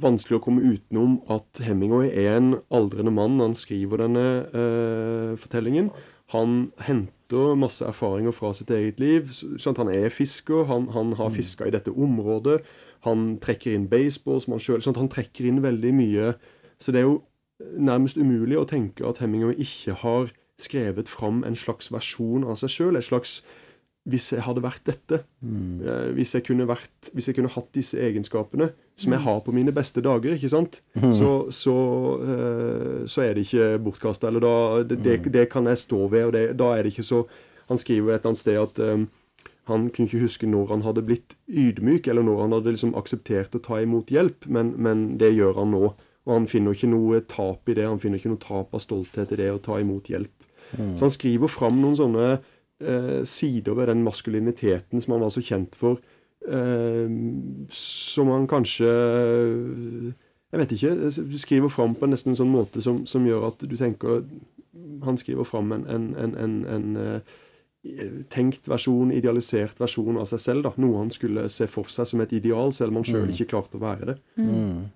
[0.00, 5.90] vanskelig å komme utenom at Hemingway er en aldrende mann han skriver denne eh, fortellingen.
[6.32, 9.30] Han henter masse erfaringer fra sitt eget liv.
[9.32, 12.62] Sånn han er fisker, han, han har fiska i dette området.
[13.04, 16.32] Han trekker inn baseball som han sjøl Han trekker inn veldig mye.
[16.80, 17.20] Så det er jo
[17.76, 22.72] nærmest umulig å tenke at Hemingway ikke har skrevet fram en slags versjon av seg
[22.72, 22.96] sjøl.
[22.96, 23.42] Et slags
[24.04, 27.96] Hvis jeg hadde vært dette, eh, hvis, jeg kunne vært, hvis jeg kunne hatt disse
[27.96, 28.68] egenskapene,
[29.00, 30.82] som jeg har på mine beste dager, ikke sant,
[31.16, 31.76] så, så,
[32.20, 34.28] eh, så er det ikke bortkasta.
[34.28, 37.10] Eller da det, det, det kan jeg stå ved, og det, da er det ikke
[37.10, 37.24] så
[37.64, 39.06] Han skriver et eller annet sted at eh,
[39.72, 43.56] han kunne ikke huske når han hadde blitt ydmyk, eller når han hadde liksom akseptert
[43.56, 45.94] å ta imot hjelp, men, men det gjør han nå.
[46.24, 47.86] Og han finner ikke noe tap i det.
[47.88, 50.44] Han finner ikke noe tap av stolthet i det å ta imot hjelp.
[50.74, 52.44] Så han skriver fram noen sånne eh,
[53.24, 56.00] sider ved den maskuliniteten som han var så kjent for,
[56.48, 57.08] eh,
[57.70, 58.90] som han kanskje
[60.54, 61.38] Jeg vet ikke.
[61.38, 64.22] Skriver fram på nesten en sånn måte som, som gjør at du tenker
[65.02, 67.38] Han skriver fram en, en, en, en, en eh,
[68.30, 70.62] tenkt versjon, idealisert versjon av seg selv.
[70.64, 73.50] da, Noe han skulle se for seg som et ideal, selv om han sjøl ikke
[73.50, 74.18] klarte å være det.
[74.40, 74.86] Mm.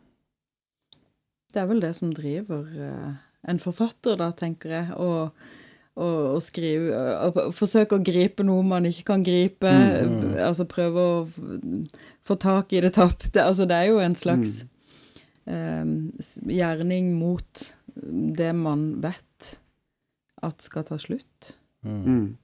[1.52, 3.10] Det er vel det som driver eh,
[3.48, 4.94] en forfatter, da, tenker jeg.
[4.96, 5.50] Og,
[5.98, 9.72] og, og skrive og Forsøke å gripe noe man ikke kan gripe.
[10.38, 11.20] Altså prøve å
[12.24, 13.42] få tak i det tapte.
[13.42, 14.60] Altså, det er jo en slags
[15.50, 15.84] eh,
[16.22, 17.64] s- gjerning mot
[18.38, 19.54] det man vet
[20.46, 21.54] at skal ta slutt.
[21.82, 22.36] Mm.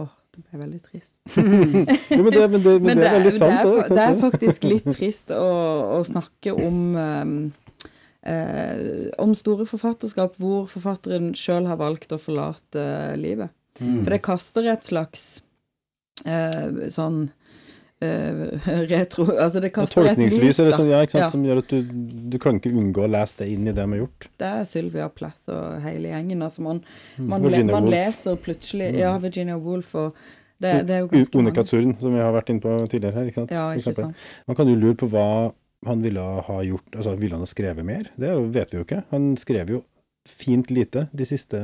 [0.00, 1.20] Åh, det ble veldig trist.
[2.14, 3.60] Jo, men det, men det, men det er veldig sant.
[3.60, 5.44] det, er, det er faktisk litt trist å,
[5.98, 7.34] å snakke om um,
[8.26, 12.84] eh, om store forfatterskap hvor forfatteren sjøl har valgt å forlate
[13.20, 13.50] livet.
[13.80, 14.02] Mm.
[14.04, 15.42] For det kaster et slags
[16.24, 17.24] eh, sånn
[18.00, 18.44] eh,
[18.92, 20.68] retro Altså det kaster et lys, da.
[20.76, 21.28] sånn, ja, Ja.
[21.32, 21.82] som gjør at du,
[22.30, 24.28] du kan ikke unngå å lese det inn i det vi har gjort.
[24.38, 26.42] Det er Sylvia Plath og hele gjengen.
[26.46, 26.84] Altså man,
[27.18, 27.70] man, le, Mm.
[27.72, 27.90] Man Mm.
[27.96, 30.14] leser plutselig Ja, Virginia Woolf og
[30.62, 31.54] det, det er jo ganske Une mange.
[31.58, 33.26] Katsurn, som vi har vært inne på tidligere her.
[33.28, 33.50] ikke sant?
[33.52, 34.16] Ja, ikke sant.
[34.46, 35.52] Man kan jo lure på hva
[35.86, 38.10] han ville ha gjort altså Ville han ha skrevet mer?
[38.16, 39.04] Det vet vi jo ikke.
[39.10, 39.82] Han skrev jo
[40.28, 41.58] fint lite de siste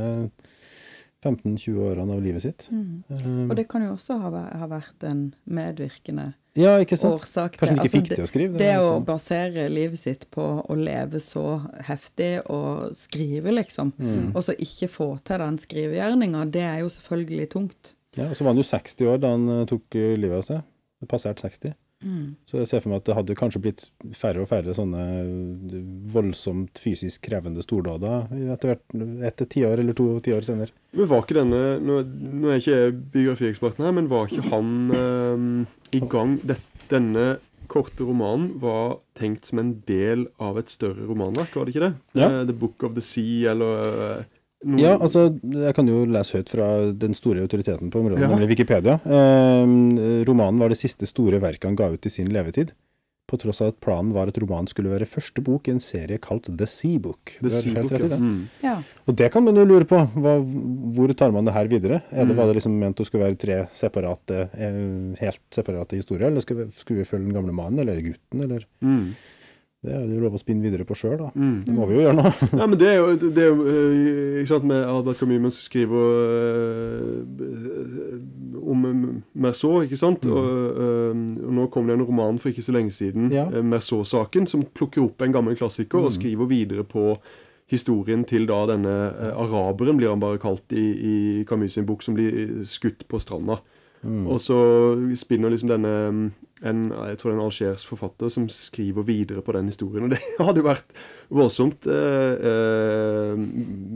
[1.24, 2.66] 15-20 årene av livet sitt.
[2.72, 3.02] Mm.
[3.08, 7.20] Um, Og det kan jo også ha, ha vært en medvirkende ja, ikke sant?
[7.20, 8.52] årsak Kanskje han ikke Altså, fikk til å skrive.
[8.56, 11.44] Det det å liksom- basere livet sitt på å leve så
[11.86, 14.34] heftig og skrive, liksom, Mm.
[14.34, 17.94] og så ikke få til den skrivegjerninga, det er jo selvfølgelig tungt.
[18.16, 20.42] Ja, og så var han jo 60 år da han eh, tok eh, livet av
[20.42, 20.62] seg.
[21.00, 21.74] Det passerte 60.
[22.00, 22.36] Mm.
[22.48, 23.82] Så jeg ser for meg at det hadde kanskje blitt
[24.16, 25.74] færre og færre sånne eh,
[26.12, 30.72] voldsomt fysisk krevende stordåder etter hvert etter tiår eller to tiår senere.
[30.96, 32.00] Men var ikke denne Nå,
[32.40, 35.46] nå er ikke jeg biografiekspert her, men var ikke han eh,
[36.00, 36.56] i gang det,
[36.90, 37.28] Denne
[37.70, 41.94] korte romanen var tenkt som en del av et større romanverk, var det ikke det?
[42.18, 42.26] Ja.
[42.26, 44.24] Eh, The Book of the Sea, eller
[44.64, 48.20] eh, noe- Ja, altså, jeg kan jo lese høyt fra den store autoriteten på området,
[48.20, 48.28] Ja.
[48.28, 49.00] nemlig Wikipedia.
[49.04, 52.72] Eh, romanen var det siste store verket han ga ut i sin levetid,
[53.30, 56.18] på tross av at planen var at romanen skulle være første bok i en serie
[56.18, 57.36] kalt The Sea Book.
[57.40, 58.16] The Sea Book, rett ja.
[58.18, 58.40] Mm.
[58.60, 58.82] Ja.
[59.06, 60.00] Og det kan man jo lure på.
[60.18, 60.32] Hva,
[60.96, 62.02] hvor tar man det her videre?
[62.10, 62.36] Er det, Mm.
[62.36, 66.64] var det liksom ment å skulle være tre separate, eh, helt separate historier, eller skulle
[66.66, 69.14] vi, skulle vi følge den gamle mannen, eller gutten, eller Mm.
[69.80, 71.30] Det er jo lov å spinne videre på sjøl, da.
[71.32, 71.62] Mm.
[71.64, 72.30] Det må vi jo gjøre nå.
[72.60, 75.54] Ja, men det er jo, det er jo eh, ikke sant, med Albert Camus man
[75.56, 76.04] skriver
[76.36, 77.30] eh,
[78.60, 78.84] om
[79.40, 80.28] Merceau, ikke sant?
[80.28, 80.50] Og,
[80.84, 83.46] eh, og nå kom det en roman for ikke så lenge siden, Ja.
[83.48, 87.16] Merceau-saken, som plukker opp en gammel klassiker og skriver videre på
[87.70, 88.94] historien til da denne
[89.32, 91.16] araberen, blir han bare kalt i, i
[91.48, 93.62] Camus sin bok, som blir skutt på stranda.
[94.02, 94.56] Og så
[95.20, 96.20] spinner liksom denne mm,
[96.64, 96.78] en,
[97.08, 100.04] jeg tror det er en algerisk forfatter som skriver videre på den historien.
[100.06, 100.94] Og det hadde jo vært
[101.28, 103.42] voldsomt eh, eh,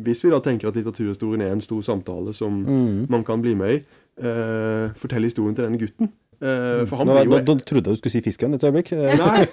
[0.04, 3.06] hvis vi da tenker at litteraturhistorien er en stor samtale som Mm.
[3.08, 3.80] man kan bli med i.
[4.20, 6.12] eh, fortelle historien til denne gutten.
[6.44, 8.64] Eh, for han Nå, blir jo da, da trodde jeg du skulle si fisken et
[8.64, 8.90] øyeblikk.
[8.92, 9.44] Nei!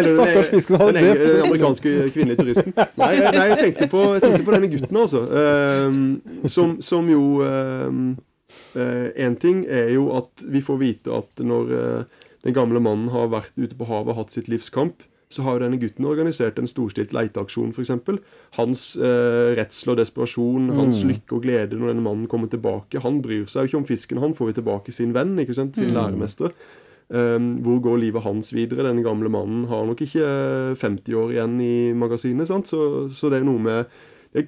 [0.14, 2.72] Stakkars fisken Den, den, den amerikanske kvinnelige turisten.
[2.98, 5.22] Nei, nei jeg, tenkte på, jeg tenkte på denne gutten, altså.
[5.42, 6.20] Ehm,
[6.50, 7.22] som, som jo
[8.74, 13.30] Én ting er jo at vi får vite at når eh, den gamle mannen har
[13.32, 16.58] vært ute på havet og hatt sitt livs kamp, så har jo denne gutten organisert
[16.58, 17.92] en storstilt leiteaksjon, f.eks.
[18.56, 23.02] Hans eh, redsel og desperasjon, hans lykke og glede når denne mannen kommer tilbake.
[23.04, 25.78] Han bryr seg jo ikke om fisken, han får jo tilbake sin venn, ikke sant?
[25.78, 26.50] sin læremester.
[27.10, 28.84] Um, hvor går livet hans videre?
[28.86, 32.50] Denne gamle mannen har nok ikke eh, 50 år igjen i magasinet.
[32.50, 32.70] sant?
[32.70, 34.46] Så, så det er noe med jeg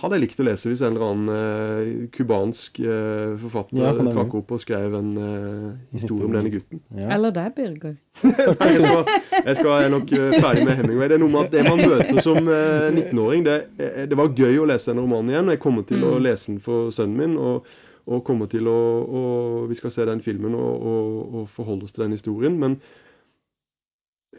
[0.00, 4.54] hadde jeg likt å lese hvis en eller annen cubansk eh, forfatter Ja, trakk opp
[4.56, 6.80] og skrev en uh, historie om denne gutten.
[6.96, 7.10] Ja.
[7.18, 7.96] Eller deg, Birger.
[8.26, 9.02] Jeg skal,
[9.44, 11.08] jeg skal jeg er nok eh, ferdig med Hemingway.
[11.10, 14.32] Det er noe med at det man møter som eh, 19-åring det, eh, det var
[14.32, 15.50] gøy å lese en roman igjen.
[15.52, 17.36] Jeg kommer til å lese den for sønnen min.
[17.36, 17.68] og
[18.06, 21.94] og kommer til å, og, Vi skal se den filmen og, og, og forholde oss
[21.96, 22.54] til den historien.
[22.54, 22.76] Men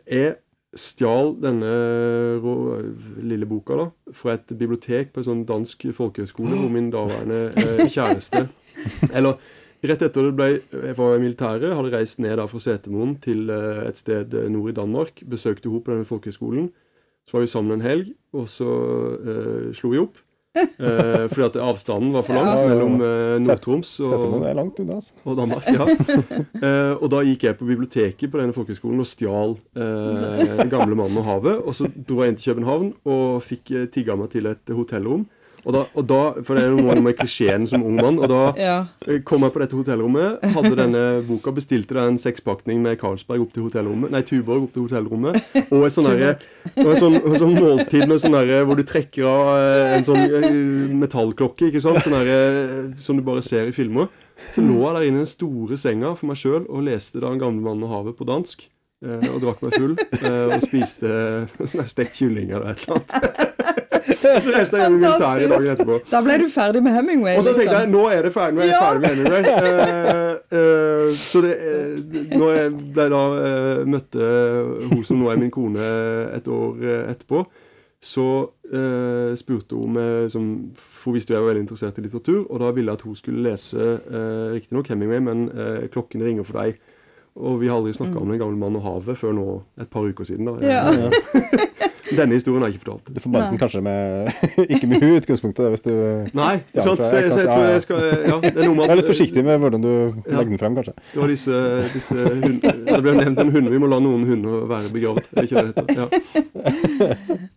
[0.07, 0.37] jeg
[0.79, 1.71] stjal denne
[3.21, 7.85] lille boka da fra et bibliotek på en sånn dansk folkehøyskole hvor min daværende eh,
[7.91, 8.47] kjæreste
[9.17, 9.37] Eller
[9.85, 13.49] rett etter det ble jeg var i militæret, hadde reist ned da fra Setermoen til
[13.53, 15.23] eh, et sted eh, nord i Danmark.
[15.29, 16.71] Besøkte hun på denne folkehøyskolen.
[17.27, 18.69] Så var vi sammen en helg, og så
[19.17, 20.21] eh, slo vi opp.
[20.57, 25.21] Eh, fordi at avstanden var for langt Ja, mellom eh, Nord-Troms og, altså.
[25.25, 25.67] og Danmark.
[25.67, 25.87] ja.
[26.57, 31.19] Eh, og da gikk jeg på biblioteket på denne folkehøgskolen og stjal eh, gamle mannen
[31.21, 31.59] og havet.
[31.67, 35.27] Og så dro jeg inn til København og fikk eh, tigga meg til et hotellrom.
[35.67, 38.17] Og da, og da, For det er noe med klisjeen som ung mann.
[38.23, 38.75] Og da Ja.
[39.05, 43.43] eh, kom jeg på dette hotellrommet, hadde denne boka, bestilte da en sekspakning med Carlsberg
[43.43, 45.35] opp til hotellrommet, nei, Tuborg opp til hotellrommet,
[45.67, 46.37] og et sånn derre-
[46.77, 50.07] og en sånn, en sånn måltid med sånn derre hvor du trekker av eh, en
[50.07, 54.07] sånn eh, metallklokke, ikke sant, sånn derre som du bare ser i filmer.
[54.53, 57.27] Så lå jeg der inne i den store senga for meg sjøl og leste da
[57.33, 58.67] 'En gamle mann og havet' på dansk.
[59.05, 61.09] Og drakk meg full og spiste
[61.61, 63.46] sånn stekt kylling eller et eller annet.
[64.07, 65.99] Så reiste jeg militæret dagen etterpå.
[66.11, 67.93] Da ble du ferdig med Hemingway, Og da tenkte jeg liksom.
[67.97, 69.43] nå er det ferdig, nå er jeg ferdig med Hemingway.
[70.17, 74.27] Uh, uh, så det, uh, når jeg ble da eh, møtte
[74.91, 75.87] hun som nå er min kone
[76.37, 77.43] et år eh, etterpå,
[78.03, 78.25] så
[78.69, 80.43] eh, spurte hun meg som,
[80.77, 83.07] For hun visste jo jeg var veldig interessert i litteratur, og da ville jeg at
[83.07, 86.77] hun skulle lese uh, riktignok Hemingway, men eh, 'Klokken ringer for deg'.
[87.37, 89.47] Og vi har aldri snakka om Den gamle mann og havet før nå
[89.81, 90.45] et par uker siden.
[90.45, 90.61] da Mm.
[90.65, 90.83] Ja.
[92.15, 93.09] Denne historien har jeg ikke fortalt.
[93.13, 94.29] Du forbandt den kanskje med
[94.73, 95.91] Ikke med henne i utgangspunktet, hvis du
[96.37, 97.01] Nei, Stjal sant?
[97.01, 99.09] fra- Så, så jeg tror jeg skal Ja, det er noe med at Vær litt
[99.11, 99.91] forsiktig med hvordan du
[100.27, 100.93] legger den frem, kanskje.
[101.13, 101.63] Det har disse,
[101.95, 103.71] disse hund, Det ble nevnt en hund.
[103.75, 105.97] Vi må la noen hunder være begravet, Er ikke det det heter?
[105.97, 106.07] Ja.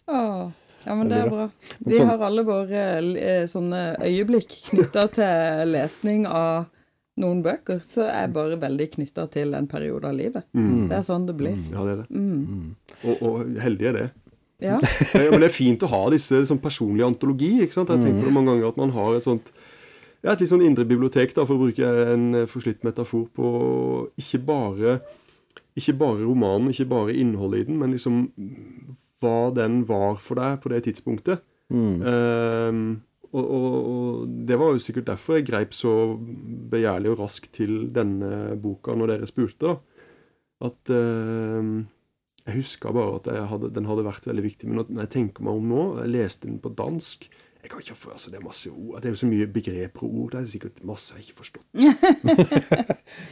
[0.06, 0.50] Åh,
[0.86, 1.46] ja, men det er bra.
[1.78, 2.82] Vi sånn- har alle våre
[3.20, 6.66] eh, sånne øyeblikk knytta til lesning av
[7.20, 10.46] noen bøker, så er jeg bare veldig knytta til en periode av livet.
[10.54, 11.58] Det er sånn det blir.
[11.74, 12.06] ja, det er det.
[13.04, 14.06] Og, og heldig er det.
[14.70, 14.76] Ja.
[15.32, 17.54] Men det er fint å ha disse sånn personlige antologi.
[17.64, 17.92] ikke sant?
[17.94, 19.52] Jeg tenker på det mange ganger at man har et sånt
[20.20, 23.50] ja, et litt sånn indre bibliotek, da, for å bruke en eh, forslitt metafor på
[24.20, 24.98] ikke bare
[25.78, 28.26] ikke bare romanen, ikke bare innholdet i den, men liksom
[29.20, 31.40] hva den var for deg på det tidspunktet.
[31.72, 32.82] Ehm,
[33.30, 35.92] og, og, og det var jo sikkert derfor jeg greip så
[36.72, 39.70] begjærlig og raskt til denne boka når dere spurte.
[39.70, 40.06] da.
[40.68, 41.84] At ehm,
[42.46, 44.68] jeg huska bare at jeg hadde, den hadde vært veldig viktig.
[44.68, 47.28] Men når jeg tenker meg om nå Jeg leste den på dansk.
[47.60, 50.06] Jeg kan ikke for, altså Det er masse ord, det er jo så mye begreper
[50.06, 50.32] og ord.
[50.32, 51.66] Det er sikkert masse jeg ikke har forstått.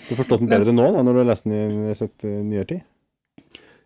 [0.09, 2.41] Du har forstått den bedre nå, da, når du har lest den i sett, uh,
[2.45, 2.85] nyere tid?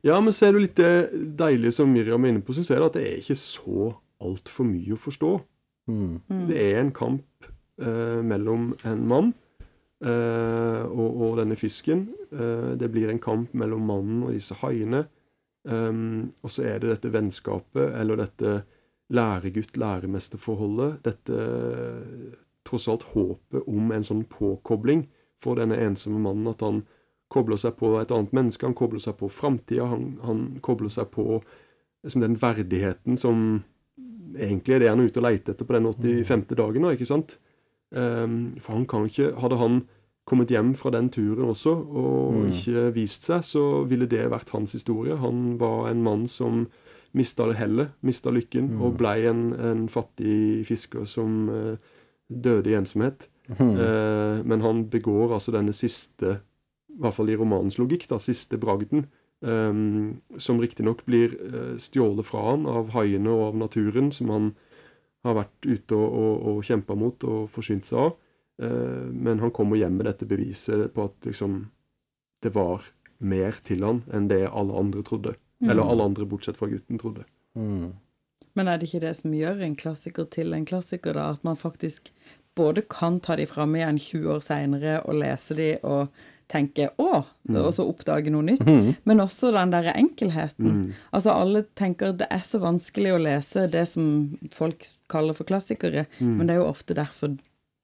[0.02, 2.72] Ja, men så er det jo litt det deilige som Miriam er inne på, syns
[2.72, 3.92] jeg, at det er ikke så
[4.22, 5.30] altfor mye å forstå.
[5.90, 6.46] Mm.
[6.48, 7.46] Det er en kamp
[7.82, 9.41] eh, mellom en mann eh,
[10.02, 12.08] og, og denne fisken.
[12.34, 15.04] Eh, det blir en kamp mellom mannen og disse haiene.
[15.62, 18.64] Og så er det dette vennskapet, eller dette
[19.12, 21.02] læregutt-læremester-forholdet.
[21.04, 22.34] Dette eh,
[22.64, 25.06] tross alt håpet om en sånn påkobling
[25.40, 26.50] for denne ensomme mannen.
[26.52, 26.82] At han
[27.32, 31.10] kobler seg på et annet menneske, han kobler seg på framtida, han, han kobler seg
[31.14, 31.40] på
[32.02, 33.62] liksom den verdigheten som
[34.32, 36.46] egentlig er det han er ute og leter etter på den 85.
[36.58, 36.90] dagen.
[36.92, 37.38] ikke sant?
[37.92, 39.82] Um, for han kan ikke Hadde han
[40.24, 42.46] kommet hjem fra den turen også og Mm.
[42.48, 45.16] ikke vist seg, så ville det vært hans historie.
[45.16, 46.68] Han var en mann som
[47.12, 51.76] mista hellet, mista lykken, og blei en, en fattig fisker som uh,
[52.30, 53.28] døde i ensomhet.
[53.50, 56.38] Eh, men han begår altså denne siste,
[56.92, 59.06] i hvert fall i romanens logikk, da, siste bragden,
[59.40, 64.52] um, som riktignok blir uh, stjålet fra han av haiene og av naturen, som han
[65.26, 68.16] har vært ute og, og, og kjempa mot og forsynt seg av.
[68.62, 71.64] Eh, men han kommer hjem med dette beviset på at liksom
[72.42, 72.88] det var
[73.22, 75.36] mer til han enn det alle andre trodde.
[75.62, 77.22] Eller alle andre bortsett fra gutten trodde.
[77.54, 77.92] Mm.
[78.58, 81.30] Men er det ikke det som gjør en klassiker til en klassiker, da?
[81.36, 82.10] At man faktisk
[82.58, 86.10] både kan ta de fram igjen 20 år seinere og lese de og
[86.52, 87.24] tenke 'å',
[87.56, 88.62] og så oppdage noe nytt.
[89.06, 90.92] Men også den derre enkelheten.
[91.12, 96.06] Altså alle tenker det er så vanskelig å lese det som folk kaller for klassikere,
[96.20, 97.36] men det er jo ofte derfor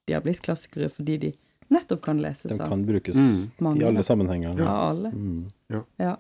[0.07, 1.33] de har blitt klassikere, fordi de
[1.71, 3.17] nettopp kan leses De kan brukes
[3.61, 4.61] Mange, i alle sammenhenger.
[4.61, 5.13] av alle.
[5.71, 5.83] Ja.
[5.99, 6.17] Ja.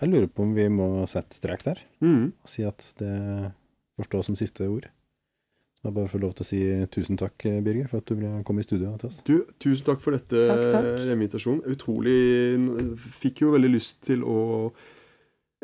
[0.00, 2.32] Jeg lurer på om vi må sette strek der, Mm.
[2.42, 3.52] og si at det
[3.98, 4.88] forstås som siste ord.
[5.84, 6.58] Jeg bare få lov til å si
[6.94, 9.18] tusen takk, Birger, for at du ville komme i studio til oss.
[9.26, 11.02] Du, tusen takk for dette Takk, takk.
[11.12, 11.60] invitasjonen.
[11.74, 14.38] Utrolig Fikk jo veldig lyst til å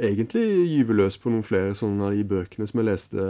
[0.01, 3.25] egentlig gyve løs på noen flere sånne av de bøkene som jeg leste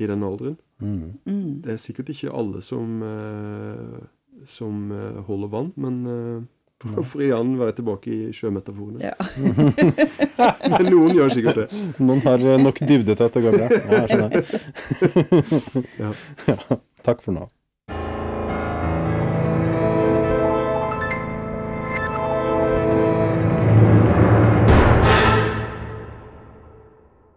[0.00, 0.56] i den alderen.
[0.80, 1.18] Mm.
[1.26, 1.50] Mm.
[1.66, 3.98] Det er sikkert ikke alle som, eh,
[4.48, 6.00] som eh, holder vann, men
[6.84, 7.22] eh, hvorfor
[7.60, 9.00] var tilbake i sjømetaforene?
[9.04, 9.14] ja.
[10.70, 11.68] Men noen gjør sikkert det.
[12.00, 13.66] Noen har eh, nok dybde til at det går bra.
[13.70, 14.32] Ja, jeg skjønner.
[16.00, 16.10] Ja.
[16.54, 17.48] ja, takk for nå.